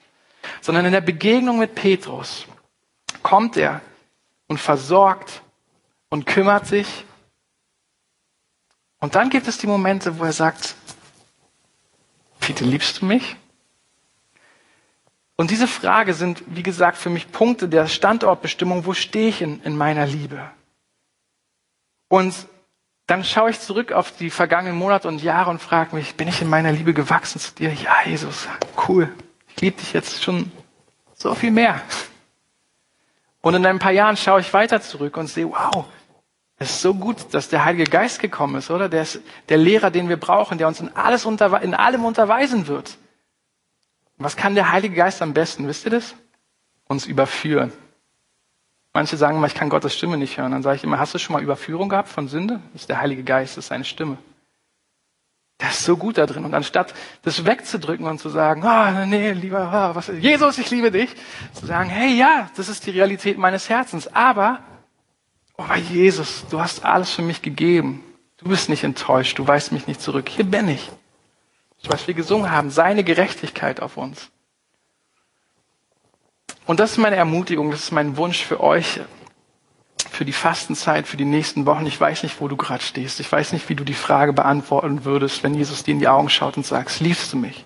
sondern 0.59 0.83
in 0.83 0.91
der 0.91 0.99
Begegnung 0.99 1.57
mit 1.57 1.75
Petrus 1.75 2.47
kommt 3.23 3.55
er 3.55 3.79
und 4.47 4.59
versorgt 4.59 5.41
und 6.09 6.25
kümmert 6.25 6.67
sich. 6.67 7.05
Und 8.99 9.15
dann 9.15 9.29
gibt 9.29 9.47
es 9.47 9.57
die 9.57 9.67
Momente, 9.67 10.19
wo 10.19 10.25
er 10.25 10.33
sagt, 10.33 10.75
Fiete, 12.49 12.65
liebst 12.65 12.99
du 12.99 13.05
mich? 13.05 13.35
Und 15.35 15.51
diese 15.51 15.67
Frage 15.67 16.15
sind, 16.15 16.41
wie 16.47 16.63
gesagt, 16.63 16.97
für 16.97 17.11
mich 17.11 17.31
Punkte 17.31 17.69
der 17.69 17.85
Standortbestimmung. 17.85 18.87
Wo 18.87 18.95
stehe 18.95 19.29
ich 19.29 19.43
in, 19.43 19.61
in 19.61 19.77
meiner 19.77 20.07
Liebe? 20.07 20.49
Und 22.07 22.33
dann 23.05 23.23
schaue 23.23 23.51
ich 23.51 23.59
zurück 23.59 23.91
auf 23.91 24.17
die 24.17 24.31
vergangenen 24.31 24.75
Monate 24.75 25.07
und 25.07 25.21
Jahre 25.21 25.51
und 25.51 25.61
frage 25.61 25.95
mich, 25.95 26.15
bin 26.15 26.27
ich 26.27 26.41
in 26.41 26.49
meiner 26.49 26.71
Liebe 26.71 26.95
gewachsen 26.95 27.39
zu 27.39 27.53
dir? 27.53 27.71
Ja, 27.71 27.97
Jesus, 28.03 28.47
cool. 28.87 29.13
Ich 29.49 29.61
liebe 29.61 29.77
dich 29.77 29.93
jetzt 29.93 30.23
schon 30.23 30.51
so 31.13 31.35
viel 31.35 31.51
mehr. 31.51 31.79
Und 33.41 33.53
in 33.53 33.63
ein 33.63 33.77
paar 33.77 33.91
Jahren 33.91 34.17
schaue 34.17 34.41
ich 34.41 34.51
weiter 34.55 34.81
zurück 34.81 35.17
und 35.17 35.27
sehe, 35.27 35.47
wow, 35.51 35.85
es 36.61 36.71
ist 36.71 36.81
so 36.81 36.93
gut, 36.93 37.33
dass 37.33 37.47
der 37.47 37.63
Heilige 37.63 37.89
Geist 37.89 38.19
gekommen 38.19 38.55
ist, 38.55 38.69
oder? 38.69 38.89
Der 38.89 39.03
ist 39.03 39.21
der 39.47 39.57
Lehrer, 39.57 39.91
den 39.91 40.09
wir 40.09 40.17
brauchen, 40.17 40.57
der 40.57 40.67
uns 40.67 40.81
in, 40.81 40.93
alles 40.93 41.25
unter, 41.25 41.61
in 41.61 41.73
allem 41.73 42.03
unterweisen 42.03 42.67
wird. 42.67 42.97
Was 44.17 44.35
kann 44.35 44.55
der 44.55 44.69
Heilige 44.69 44.95
Geist 44.95 45.21
am 45.21 45.33
besten? 45.33 45.67
Wisst 45.69 45.85
ihr 45.85 45.91
das? 45.91 46.15
Uns 46.89 47.05
überführen. 47.05 47.71
Manche 48.91 49.15
sagen 49.15 49.37
immer, 49.37 49.47
ich 49.47 49.55
kann 49.55 49.69
Gottes 49.69 49.95
Stimme 49.95 50.17
nicht 50.17 50.37
hören. 50.37 50.51
Dann 50.51 50.61
sage 50.61 50.75
ich 50.75 50.83
immer, 50.83 50.99
hast 50.99 51.13
du 51.13 51.17
schon 51.17 51.33
mal 51.33 51.41
Überführung 51.41 51.87
gehabt 51.87 52.09
von 52.09 52.27
Sünde? 52.27 52.59
Das 52.73 52.81
ist 52.81 52.89
der 52.89 52.99
Heilige 52.99 53.23
Geist, 53.23 53.55
das 53.55 53.65
ist 53.65 53.69
seine 53.69 53.85
Stimme. 53.85 54.17
Der 55.61 55.69
ist 55.69 55.85
so 55.85 55.95
gut 55.95 56.17
da 56.17 56.25
drin. 56.25 56.43
Und 56.43 56.53
anstatt 56.53 56.93
das 57.21 57.45
wegzudrücken 57.45 58.05
und 58.05 58.19
zu 58.19 58.27
sagen, 58.27 58.65
ah, 58.65 59.03
oh, 59.03 59.05
nee, 59.05 59.31
lieber, 59.31 59.91
oh, 59.91 59.95
was, 59.95 60.07
Jesus, 60.07 60.57
ich 60.57 60.69
liebe 60.71 60.91
dich, 60.91 61.15
zu 61.53 61.65
sagen, 61.65 61.89
hey, 61.89 62.17
ja, 62.17 62.49
das 62.57 62.67
ist 62.67 62.85
die 62.85 62.91
Realität 62.91 63.37
meines 63.37 63.69
Herzens. 63.69 64.13
Aber 64.13 64.59
Oh, 65.59 65.75
Jesus, 65.75 66.45
du 66.49 66.61
hast 66.61 66.85
alles 66.85 67.11
für 67.11 67.21
mich 67.21 67.41
gegeben. 67.41 68.01
Du 68.37 68.47
bist 68.47 68.69
nicht 68.69 68.85
enttäuscht, 68.85 69.37
du 69.37 69.45
weist 69.45 69.73
mich 69.73 69.87
nicht 69.87 70.01
zurück. 70.01 70.29
Hier 70.29 70.45
bin 70.45 70.69
ich. 70.69 70.89
Was 71.83 72.07
wir 72.07 72.13
gesungen 72.13 72.49
haben, 72.49 72.71
seine 72.71 73.03
Gerechtigkeit 73.03 73.81
auf 73.81 73.97
uns. 73.97 74.29
Und 76.65 76.79
das 76.79 76.91
ist 76.91 76.97
meine 76.97 77.17
Ermutigung, 77.17 77.71
das 77.71 77.83
ist 77.83 77.91
mein 77.91 78.15
Wunsch 78.15 78.41
für 78.41 78.61
euch, 78.61 79.01
für 80.09 80.23
die 80.23 80.31
Fastenzeit, 80.31 81.07
für 81.07 81.17
die 81.17 81.25
nächsten 81.25 81.65
Wochen. 81.65 81.85
Ich 81.85 81.99
weiß 81.99 82.23
nicht, 82.23 82.39
wo 82.39 82.47
du 82.47 82.55
gerade 82.55 82.83
stehst. 82.83 83.19
Ich 83.19 83.29
weiß 83.29 83.51
nicht, 83.51 83.67
wie 83.67 83.75
du 83.75 83.83
die 83.83 83.93
Frage 83.93 84.31
beantworten 84.31 85.03
würdest, 85.03 85.43
wenn 85.43 85.55
Jesus 85.55 85.83
dir 85.83 85.91
in 85.91 85.99
die 85.99 86.07
Augen 86.07 86.29
schaut 86.29 86.55
und 86.55 86.65
sagst, 86.65 87.01
liebst 87.01 87.33
du 87.33 87.37
mich? 87.37 87.65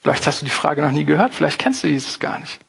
Vielleicht 0.00 0.26
hast 0.26 0.42
du 0.42 0.44
die 0.44 0.50
Frage 0.50 0.82
noch 0.82 0.90
nie 0.90 1.04
gehört, 1.04 1.34
vielleicht 1.34 1.60
kennst 1.60 1.84
du 1.84 1.88
Jesus 1.88 2.18
gar 2.18 2.40
nicht. 2.40 2.63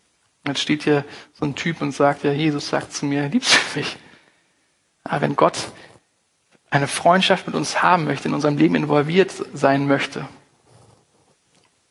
Jetzt 0.48 0.60
steht 0.60 0.84
hier 0.84 1.06
so 1.34 1.46
ein 1.46 1.56
Typ 1.56 1.82
und 1.82 1.92
sagt, 1.92 2.24
ja, 2.24 2.32
Jesus 2.32 2.70
sagt 2.70 2.94
zu 2.94 3.06
mir, 3.06 3.28
liebst 3.30 3.54
du 3.56 3.80
mich? 3.80 3.98
Aber 5.04 5.22
wenn 5.22 5.36
Gott 5.36 5.58
eine 6.70 6.88
Freundschaft 6.88 7.48
mit 7.48 7.56
uns 7.56 7.82
haben 7.82 8.06
möchte, 8.06 8.28
in 8.28 8.34
unserem 8.34 8.58
Leben 8.58 8.76
involviert 8.76 9.32
sein 9.54 9.88
möchte, 9.88 10.28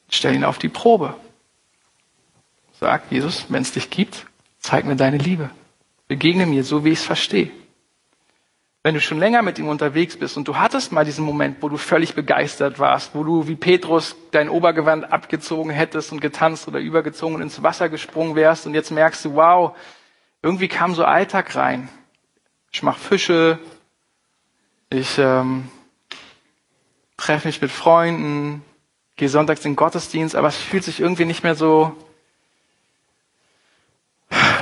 stell 0.09 0.35
ihn 0.35 0.45
auf 0.45 0.59
die 0.59 0.69
Probe. 0.69 1.15
Sag, 2.79 3.11
Jesus, 3.11 3.47
wenn 3.49 3.63
es 3.63 3.73
dich 3.73 3.91
gibt, 3.91 4.27
zeig 4.59 4.85
mir 4.85 4.97
deine 4.97 5.19
Liebe. 5.19 5.51
Begegne 6.07 6.47
mir 6.47 6.65
so, 6.65 6.85
wie 6.85 6.91
ich 6.91 6.99
es 6.99 7.05
verstehe 7.05 7.51
wenn 8.85 8.95
du 8.95 9.01
schon 9.01 9.19
länger 9.19 9.41
mit 9.41 9.59
ihm 9.59 9.69
unterwegs 9.69 10.19
bist 10.19 10.37
und 10.37 10.47
du 10.47 10.59
hattest 10.59 10.93
mal 10.93 11.07
diesen 11.07 11.25
Moment, 11.25 11.63
wo 11.63 11.71
du 11.71 11.79
völlig 11.79 12.15
begeistert 12.15 12.79
warst, 12.79 13.15
wo 13.15 13.25
du 13.25 13.49
wie 13.49 13.57
Petrus 13.57 14.15
dein 14.31 14.51
Obergewand 14.51 15.11
abgezogen 15.11 15.71
hättest 15.71 16.13
und 16.13 16.21
getanzt 16.21 16.69
oder 16.69 16.81
übergezogen 16.81 17.37
und 17.37 17.41
ins 17.41 17.63
Wasser 17.63 17.89
gesprungen 17.89 18.37
wärst 18.37 18.67
und 18.67 18.75
jetzt 18.75 18.91
merkst 18.91 19.25
du, 19.25 19.37
wow, 19.37 19.75
irgendwie 20.43 20.69
kam 20.69 20.95
so 20.95 21.03
Alltag 21.03 21.57
rein. 21.57 21.89
Ich 22.73 22.83
mach 22.83 22.99
Fische, 22.99 23.59
ich 24.91 25.17
ähm, 25.19 25.71
treffe 27.17 27.49
mich 27.49 27.63
mit 27.63 27.71
Freunden, 27.71 28.63
gehe 29.17 29.31
sonntags 29.31 29.65
in 29.65 29.73
den 29.73 29.77
Gottesdienst, 29.77 30.37
aber 30.37 30.49
es 30.49 30.59
fühlt 30.59 30.85
sich 30.85 31.01
irgendwie 31.01 31.25
nicht 31.25 31.43
mehr 31.43 31.55
so, 31.55 31.97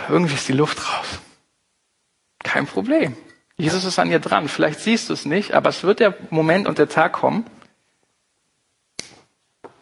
irgendwie 0.09 0.35
ist 0.35 0.47
die 0.47 0.53
Luft 0.53 0.79
raus. 0.79 1.19
Kein 2.45 2.69
Problem. 2.69 3.17
Jesus 3.63 3.85
ist 3.85 4.01
an 4.01 4.11
ihr 4.11 4.19
dran. 4.19 4.49
Vielleicht 4.49 4.81
siehst 4.81 5.09
du 5.09 5.13
es 5.13 5.25
nicht, 5.25 5.55
aber 5.55 5.69
es 5.69 5.85
wird 5.85 6.01
der 6.01 6.17
Moment 6.31 6.67
und 6.67 6.79
der 6.79 6.89
Tag 6.89 7.13
kommen, 7.13 7.47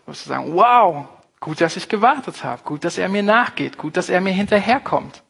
wo 0.05 0.13
du 0.13 0.19
sagen, 0.19 0.53
wow, 0.55 1.07
gut, 1.41 1.63
dass 1.63 1.79
ich 1.79 1.89
gewartet 1.89 2.45
habe, 2.45 2.63
gut, 2.63 2.85
dass 2.85 2.99
er 2.99 3.09
mir 3.09 3.23
nachgeht, 3.23 3.79
gut, 3.79 3.97
dass 3.97 4.11
er 4.11 4.21
mir 4.21 4.35
hinterherkommt. 4.35 5.23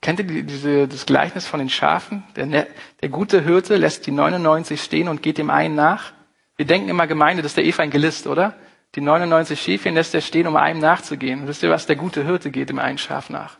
Kennt 0.00 0.20
ihr 0.20 0.42
diese, 0.44 0.88
das 0.88 1.04
Gleichnis 1.04 1.46
von 1.46 1.58
den 1.58 1.68
Schafen? 1.68 2.24
Der, 2.36 2.46
ne, 2.46 2.66
der 3.02 3.10
gute 3.10 3.42
Hirte 3.42 3.76
lässt 3.76 4.06
die 4.06 4.12
99 4.12 4.80
stehen 4.80 5.08
und 5.08 5.22
geht 5.22 5.36
dem 5.36 5.50
einen 5.50 5.74
nach. 5.74 6.14
Wir 6.56 6.64
denken 6.64 6.88
immer 6.88 7.06
Gemeinde, 7.06 7.42
das 7.42 7.50
ist 7.50 7.58
der 7.58 7.66
Evangelist, 7.66 8.26
oder? 8.26 8.54
Die 8.94 9.02
99 9.02 9.60
Schäfchen 9.60 9.92
lässt 9.92 10.14
er 10.14 10.22
stehen, 10.22 10.46
um 10.46 10.56
einem 10.56 10.80
nachzugehen. 10.80 11.46
Wisst 11.46 11.62
ihr 11.62 11.68
was? 11.68 11.84
Der 11.84 11.96
gute 11.96 12.24
Hirte 12.24 12.50
geht 12.50 12.70
dem 12.70 12.78
einen 12.78 12.96
Schaf 12.96 13.28
nach. 13.28 13.58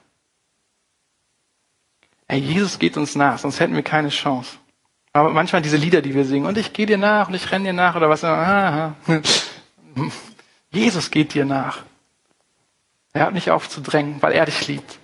Ey, 2.29 2.41
Jesus 2.41 2.79
geht 2.79 2.97
uns 2.97 3.15
nach, 3.15 3.39
sonst 3.39 3.59
hätten 3.59 3.75
wir 3.75 3.83
keine 3.83 4.11
Chance. 4.11 4.59
Aber 5.15 5.31
manchmal 5.31 5.63
diese 5.63 5.79
Lieder, 5.79 6.03
die 6.03 6.15
wir 6.15 6.25
singen, 6.25 6.47
und 6.47 6.59
ich 6.59 6.75
gehe 6.75 6.87
dir 6.87 6.99
nach 6.99 7.29
und 7.29 7.35
ich 7.35 7.51
renne 7.51 7.65
dir 7.65 7.73
nach 7.73 7.97
oder 7.97 8.11
was. 8.11 8.23
Aha. 8.23 8.95
Jesus 10.71 11.11
geht 11.11 11.33
dir 11.35 11.47
nach. 11.47 11.83
Er 13.15 13.27
hat 13.27 13.33
nicht 13.33 13.51
aufzudrängen, 13.51 14.21
weil 14.21 14.33
er 14.33 14.45
dich 14.45 14.69
liebt. 14.69 14.99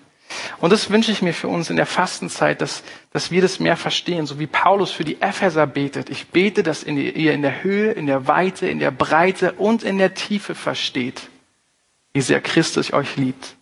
Und 0.60 0.72
das 0.72 0.90
wünsche 0.90 1.12
ich 1.12 1.22
mir 1.22 1.32
für 1.32 1.48
uns 1.48 1.70
in 1.70 1.76
der 1.76 1.87
Fastenzeit, 1.87 2.60
dass, 2.60 2.82
dass 3.12 3.30
wir 3.30 3.40
das 3.40 3.60
mehr 3.60 3.76
verstehen, 3.76 4.26
so 4.26 4.38
wie 4.38 4.46
Paulus 4.46 4.90
für 4.90 5.04
die 5.04 5.20
Epheser 5.20 5.66
betet. 5.66 6.10
Ich 6.10 6.28
bete, 6.28 6.62
dass 6.62 6.84
ihr 6.84 7.32
in 7.32 7.42
der 7.42 7.62
Höhe, 7.62 7.92
in 7.92 8.06
der 8.06 8.26
Weite, 8.26 8.66
in 8.66 8.78
der 8.78 8.90
Breite 8.90 9.52
und 9.52 9.82
in 9.82 9.98
der 9.98 10.14
Tiefe 10.14 10.54
versteht, 10.54 11.28
wie 12.12 12.20
sehr 12.20 12.40
Christus 12.40 12.92
euch 12.92 13.16
liebt. 13.16 13.56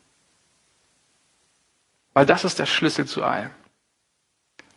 Weil 2.14 2.26
das 2.26 2.44
ist 2.44 2.58
der 2.58 2.66
Schlüssel 2.66 3.06
zu 3.06 3.24
allem. 3.24 3.50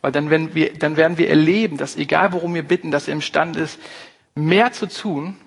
Weil 0.01 0.11
dann 0.11 0.29
werden 0.29 0.53
wir, 0.53 0.73
dann 0.73 0.97
werden 0.97 1.17
wir 1.17 1.29
erleben, 1.29 1.77
dass 1.77 1.95
egal 1.95 2.31
worum 2.31 2.53
wir 2.53 2.63
bitten, 2.63 2.91
dass 2.91 3.07
er 3.07 3.13
imstande 3.13 3.59
ist, 3.61 3.79
mehr 4.35 4.71
zu 4.71 4.87
tun, 4.87 5.37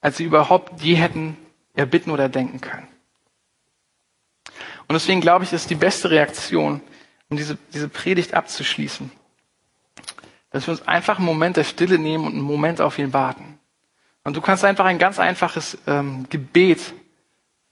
als 0.00 0.16
sie 0.16 0.24
überhaupt 0.24 0.82
je 0.82 0.94
hätten 0.94 1.36
erbitten 1.74 2.10
oder 2.10 2.28
denken 2.28 2.60
können. 2.60 2.88
Und 4.88 4.94
deswegen 4.94 5.20
glaube 5.20 5.44
ich, 5.44 5.52
ist 5.52 5.70
die 5.70 5.74
beste 5.76 6.10
Reaktion, 6.10 6.82
um 7.30 7.36
diese, 7.36 7.56
diese 7.72 7.88
Predigt 7.88 8.34
abzuschließen, 8.34 9.10
dass 10.50 10.66
wir 10.66 10.72
uns 10.72 10.86
einfach 10.86 11.16
einen 11.16 11.26
Moment 11.26 11.56
der 11.56 11.64
Stille 11.64 11.98
nehmen 11.98 12.26
und 12.26 12.34
einen 12.34 12.42
Moment 12.42 12.80
auf 12.80 12.98
ihn 12.98 13.12
warten. 13.14 13.58
Und 14.24 14.36
du 14.36 14.40
kannst 14.40 14.64
einfach 14.64 14.84
ein 14.84 14.98
ganz 14.98 15.18
einfaches 15.18 15.78
ähm, 15.86 16.26
Gebet 16.28 16.92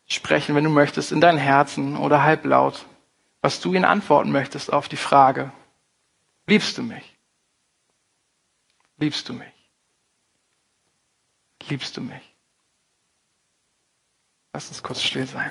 sprechen, 0.07 0.55
wenn 0.55 0.65
du 0.65 0.71
möchtest, 0.71 1.13
in 1.13 1.21
dein 1.21 1.37
Herzen 1.37 1.97
oder 1.97 2.23
halblaut 2.23 2.87
was 3.43 3.61
du 3.61 3.75
ihnen 3.75 3.85
antworten 3.85 4.31
möchtest 4.31 4.73
auf 4.73 4.89
die 4.89 4.97
Frage, 4.97 5.53
liebst 6.47 6.77
du 6.79 6.83
mich? 6.83 7.19
Liebst 8.99 9.29
du 9.29 9.33
mich? 9.33 9.53
Liebst 11.69 11.97
du 11.97 12.01
mich? 12.03 12.35
Lass 14.53 14.69
uns 14.69 14.83
kurz 14.83 15.03
still 15.03 15.27
sein. 15.27 15.51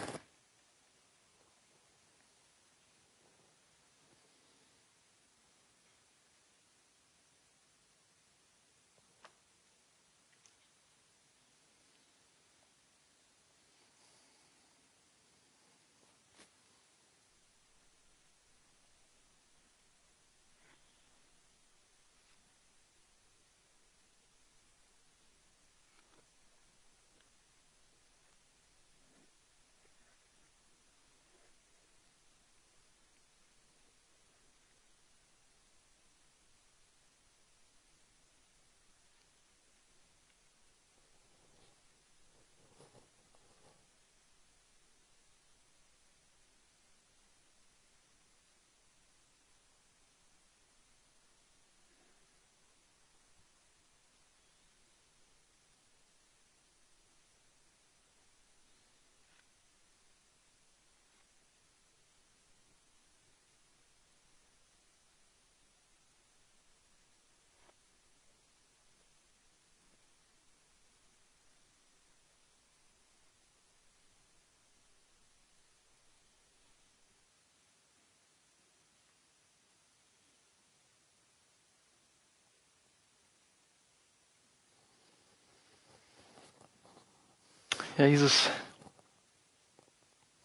Ja, 87.99 88.05
Jesus, 88.05 88.49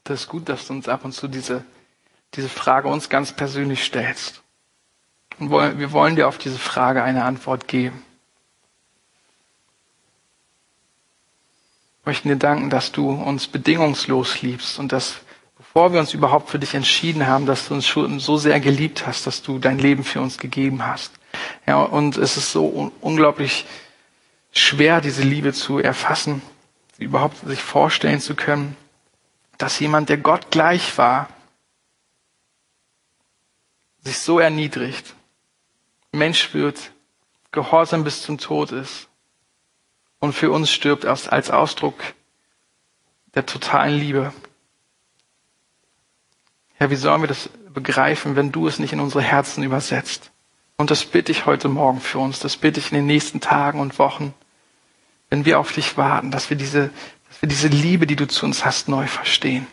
das 0.02 0.22
ist 0.22 0.28
gut, 0.28 0.48
dass 0.48 0.66
du 0.66 0.72
uns 0.72 0.88
ab 0.88 1.04
und 1.04 1.12
zu 1.12 1.28
diese, 1.28 1.64
diese 2.34 2.48
Frage 2.48 2.88
uns 2.88 3.08
ganz 3.08 3.30
persönlich 3.30 3.84
stellst. 3.84 4.42
Und 5.38 5.52
wir 5.52 5.92
wollen 5.92 6.16
dir 6.16 6.26
auf 6.26 6.36
diese 6.36 6.58
Frage 6.58 7.04
eine 7.04 7.22
Antwort 7.22 7.68
geben. 7.68 8.02
Wir 12.02 12.10
möchten 12.10 12.28
dir 12.28 12.36
danken, 12.36 12.70
dass 12.70 12.90
du 12.90 13.10
uns 13.10 13.46
bedingungslos 13.46 14.42
liebst 14.42 14.80
und 14.80 14.90
dass, 14.90 15.20
bevor 15.56 15.92
wir 15.92 16.00
uns 16.00 16.12
überhaupt 16.12 16.50
für 16.50 16.58
dich 16.58 16.74
entschieden 16.74 17.28
haben, 17.28 17.46
dass 17.46 17.68
du 17.68 17.74
uns 17.74 17.86
schon 17.86 18.18
so 18.18 18.36
sehr 18.36 18.58
geliebt 18.58 19.06
hast, 19.06 19.28
dass 19.28 19.42
du 19.42 19.60
dein 19.60 19.78
Leben 19.78 20.02
für 20.02 20.20
uns 20.20 20.38
gegeben 20.38 20.84
hast. 20.84 21.12
Ja, 21.68 21.80
und 21.82 22.16
es 22.16 22.36
ist 22.36 22.50
so 22.50 22.92
unglaublich 23.00 23.64
schwer, 24.50 25.00
diese 25.00 25.22
Liebe 25.22 25.52
zu 25.52 25.78
erfassen, 25.78 26.42
überhaupt 26.98 27.38
sich 27.46 27.62
vorstellen 27.62 28.20
zu 28.20 28.34
können, 28.34 28.76
dass 29.58 29.78
jemand, 29.78 30.08
der 30.08 30.18
Gott 30.18 30.50
gleich 30.50 30.96
war, 30.98 31.28
sich 34.02 34.18
so 34.18 34.38
erniedrigt, 34.38 35.14
Mensch 36.12 36.54
wird, 36.54 36.92
gehorsam 37.52 38.04
bis 38.04 38.22
zum 38.22 38.38
Tod 38.38 38.72
ist 38.72 39.08
und 40.18 40.32
für 40.32 40.50
uns 40.50 40.70
stirbt 40.70 41.06
als 41.06 41.50
Ausdruck 41.50 41.94
der 43.34 43.46
totalen 43.46 43.98
Liebe. 43.98 44.32
Herr, 46.74 46.90
wie 46.90 46.96
sollen 46.96 47.22
wir 47.22 47.28
das 47.28 47.48
begreifen, 47.72 48.36
wenn 48.36 48.52
du 48.52 48.66
es 48.66 48.78
nicht 48.78 48.92
in 48.92 49.00
unsere 49.00 49.22
Herzen 49.22 49.62
übersetzt? 49.62 50.30
Und 50.76 50.90
das 50.90 51.04
bitte 51.04 51.30
ich 51.30 51.46
heute 51.46 51.68
Morgen 51.68 52.00
für 52.00 52.18
uns, 52.18 52.40
das 52.40 52.56
bitte 52.56 52.80
ich 52.80 52.90
in 52.90 52.96
den 52.96 53.06
nächsten 53.06 53.40
Tagen 53.40 53.80
und 53.80 53.98
Wochen, 53.98 54.34
wenn 55.34 55.44
wir 55.44 55.58
auf 55.58 55.72
dich 55.72 55.96
warten, 55.96 56.30
dass 56.30 56.48
wir 56.48 56.56
diese, 56.56 56.90
dass 57.28 57.42
wir 57.42 57.48
diese 57.48 57.66
Liebe, 57.66 58.06
die 58.06 58.14
du 58.14 58.28
zu 58.28 58.46
uns 58.46 58.64
hast, 58.64 58.88
neu 58.88 59.08
verstehen. 59.08 59.66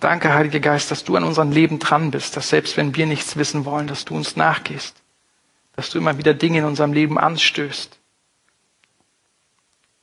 Danke, 0.00 0.34
Heiliger 0.34 0.60
Geist, 0.60 0.90
dass 0.90 1.02
du 1.02 1.16
an 1.16 1.24
unserem 1.24 1.50
Leben 1.50 1.78
dran 1.78 2.10
bist, 2.10 2.36
dass 2.36 2.50
selbst 2.50 2.76
wenn 2.76 2.94
wir 2.94 3.06
nichts 3.06 3.38
wissen 3.38 3.64
wollen, 3.64 3.86
dass 3.86 4.04
du 4.04 4.14
uns 4.14 4.36
nachgehst, 4.36 4.96
dass 5.76 5.88
du 5.88 5.96
immer 5.96 6.18
wieder 6.18 6.34
Dinge 6.34 6.58
in 6.58 6.66
unserem 6.66 6.92
Leben 6.92 7.18
anstößt. 7.18 7.98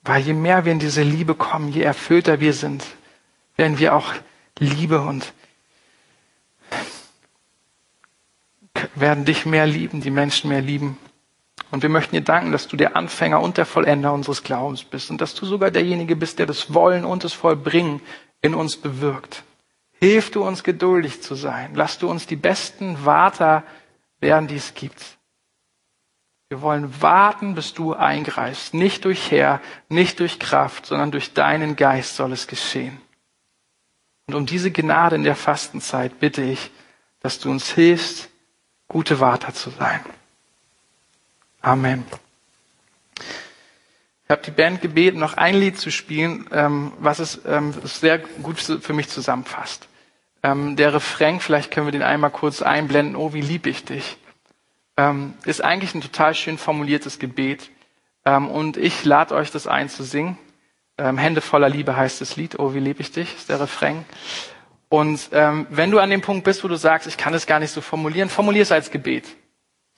Weil 0.01 0.23
je 0.23 0.33
mehr 0.33 0.65
wir 0.65 0.71
in 0.71 0.79
diese 0.79 1.03
Liebe 1.03 1.35
kommen, 1.35 1.71
je 1.71 1.83
erfüllter 1.83 2.39
wir 2.39 2.53
sind, 2.53 2.83
werden 3.57 3.77
wir 3.77 3.93
auch 3.93 4.11
Liebe 4.57 5.01
und 5.01 5.33
werden 8.95 9.23
dich 9.23 9.45
mehr 9.45 9.67
lieben, 9.67 10.01
die 10.01 10.09
Menschen 10.09 10.49
mehr 10.49 10.61
lieben. 10.61 10.97
Und 11.73 11.81
wir 11.81 11.89
möchten 11.89 12.15
dir 12.15 12.21
danken, 12.21 12.51
dass 12.51 12.67
du 12.67 12.77
der 12.77 12.95
Anfänger 12.95 13.41
und 13.41 13.57
der 13.57 13.65
Vollender 13.65 14.13
unseres 14.13 14.43
Glaubens 14.43 14.83
bist 14.83 15.09
und 15.09 15.19
dass 15.19 15.33
du 15.33 15.47
sogar 15.47 15.71
derjenige 15.71 16.15
bist, 16.15 16.37
der 16.37 16.45
das 16.45 16.75
Wollen 16.75 17.03
und 17.03 17.23
das 17.23 17.33
Vollbringen 17.33 17.99
in 18.43 18.53
uns 18.53 18.77
bewirkt. 18.77 19.43
Hilf 19.99 20.29
du 20.29 20.43
uns 20.43 20.63
geduldig 20.63 21.23
zu 21.23 21.33
sein. 21.33 21.71
Lass 21.73 21.97
du 21.97 22.07
uns 22.11 22.27
die 22.27 22.35
besten 22.35 23.05
Warter 23.05 23.63
werden, 24.19 24.47
die 24.47 24.57
es 24.57 24.75
gibt. 24.75 25.17
Wir 26.47 26.61
wollen 26.61 27.01
warten, 27.01 27.55
bis 27.55 27.73
du 27.73 27.95
eingreifst. 27.95 28.75
Nicht 28.75 29.05
durch 29.05 29.31
Herr, 29.31 29.59
nicht 29.89 30.19
durch 30.19 30.37
Kraft, 30.37 30.85
sondern 30.85 31.09
durch 31.09 31.33
deinen 31.33 31.75
Geist 31.75 32.17
soll 32.17 32.33
es 32.33 32.45
geschehen. 32.45 33.01
Und 34.27 34.35
um 34.35 34.45
diese 34.45 34.69
Gnade 34.69 35.15
in 35.15 35.23
der 35.23 35.35
Fastenzeit 35.35 36.19
bitte 36.19 36.43
ich, 36.43 36.69
dass 37.21 37.39
du 37.39 37.49
uns 37.49 37.71
hilfst, 37.71 38.29
gute 38.87 39.19
Warter 39.19 39.55
zu 39.55 39.71
sein. 39.71 40.01
Amen. 41.63 42.03
Ich 44.25 44.29
habe 44.29 44.41
die 44.41 44.51
Band 44.51 44.81
gebeten, 44.81 45.17
noch 45.17 45.37
ein 45.37 45.55
Lied 45.55 45.79
zu 45.79 45.91
spielen, 45.91 46.45
ähm, 46.51 46.91
was 46.99 47.19
es 47.19 47.39
ähm, 47.45 47.73
sehr 47.85 48.19
gut 48.19 48.59
für 48.59 48.91
mich 48.91 49.07
zusammenfasst. 49.07 49.87
Ähm, 50.43 50.75
der 50.75 50.93
Refrain, 50.93 51.39
vielleicht 51.39 51.71
können 51.71 51.87
wir 51.87 51.93
den 51.93 52.03
einmal 52.03 52.31
kurz 52.31 52.61
einblenden, 52.61 53.15
oh, 53.15 53.31
wie 53.31 53.39
lieb 53.39 53.65
ich 53.65 53.85
dich, 53.85 54.17
ist 55.45 55.63
eigentlich 55.63 55.95
ein 55.95 56.01
total 56.01 56.35
schön 56.35 56.59
formuliertes 56.59 57.17
Gebet. 57.17 57.71
Und 58.23 58.77
ich 58.77 59.03
lade 59.05 59.33
euch 59.33 59.49
das 59.49 59.65
ein 59.65 59.89
zu 59.89 60.03
singen. 60.03 60.37
Hände 60.99 61.41
voller 61.41 61.67
Liebe 61.67 61.95
heißt 61.97 62.21
das 62.21 62.35
Lied, 62.35 62.59
oh, 62.59 62.75
wie 62.75 62.79
lieb 62.79 62.99
ich 62.99 63.11
dich, 63.11 63.33
ist 63.35 63.49
der 63.49 63.59
Refrain. 63.59 64.05
Und 64.89 65.31
wenn 65.31 65.89
du 65.89 65.97
an 65.97 66.11
dem 66.11 66.21
Punkt 66.21 66.43
bist, 66.43 66.63
wo 66.63 66.67
du 66.67 66.75
sagst, 66.75 67.07
ich 67.07 67.17
kann 67.17 67.33
es 67.33 67.47
gar 67.47 67.59
nicht 67.59 67.71
so 67.71 67.81
formulieren, 67.81 68.29
formulier 68.29 68.61
es 68.61 68.71
als 68.71 68.91
Gebet. 68.91 69.25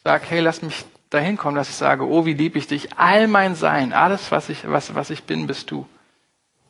Sag, 0.02 0.30
hey, 0.30 0.40
lass 0.40 0.62
mich 0.62 0.86
dahin 1.10 1.38
kommen, 1.38 1.56
dass 1.56 1.70
ich 1.70 1.76
sage, 1.76 2.08
oh, 2.08 2.26
wie 2.26 2.34
lieb 2.34 2.56
ich 2.56 2.68
dich, 2.68 2.98
all 2.98 3.28
mein 3.28 3.56
Sein, 3.56 3.94
alles, 3.94 4.32
was 4.32 4.50
ich, 4.50 4.68
was, 4.70 4.96
was 4.96 5.10
ich 5.10 5.24
bin, 5.24 5.48
bist 5.48 5.72
du. 5.72 5.88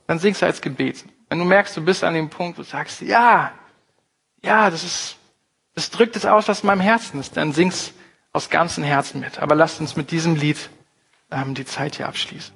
Dann 0.08 0.19
singst 0.19 0.41
du 0.41 0.45
als 0.45 0.62
Gebet. 0.62 1.04
Wenn 1.30 1.39
du 1.39 1.45
merkst, 1.45 1.76
du 1.76 1.84
bist 1.84 2.04
an 2.04 2.13
dem 2.13 2.30
Punkt, 2.30 2.58
wo 2.58 2.62
du 2.62 2.67
sagst, 2.67 3.02
ja, 3.02 3.52
ja, 4.43 4.69
das 4.69 4.84
ist, 4.84 5.17
das 5.74 5.89
drückt 5.89 6.15
es 6.15 6.26
aus, 6.26 6.48
was 6.48 6.62
in 6.62 6.67
meinem 6.67 6.82
Herzen 6.82 7.19
ist. 7.19 7.36
Dann 7.36 7.52
sing's 7.52 7.93
aus 8.32 8.50
ganzem 8.50 8.84
Herzen 8.84 9.19
mit. 9.19 9.39
Aber 9.39 9.56
lasst 9.56 9.80
uns 9.80 9.95
mit 9.95 10.12
diesem 10.12 10.36
Lied 10.36 10.69
ähm, 11.32 11.56
die 11.56 11.65
Zeit 11.65 11.95
hier 11.95 12.08
abschließen. 12.08 12.55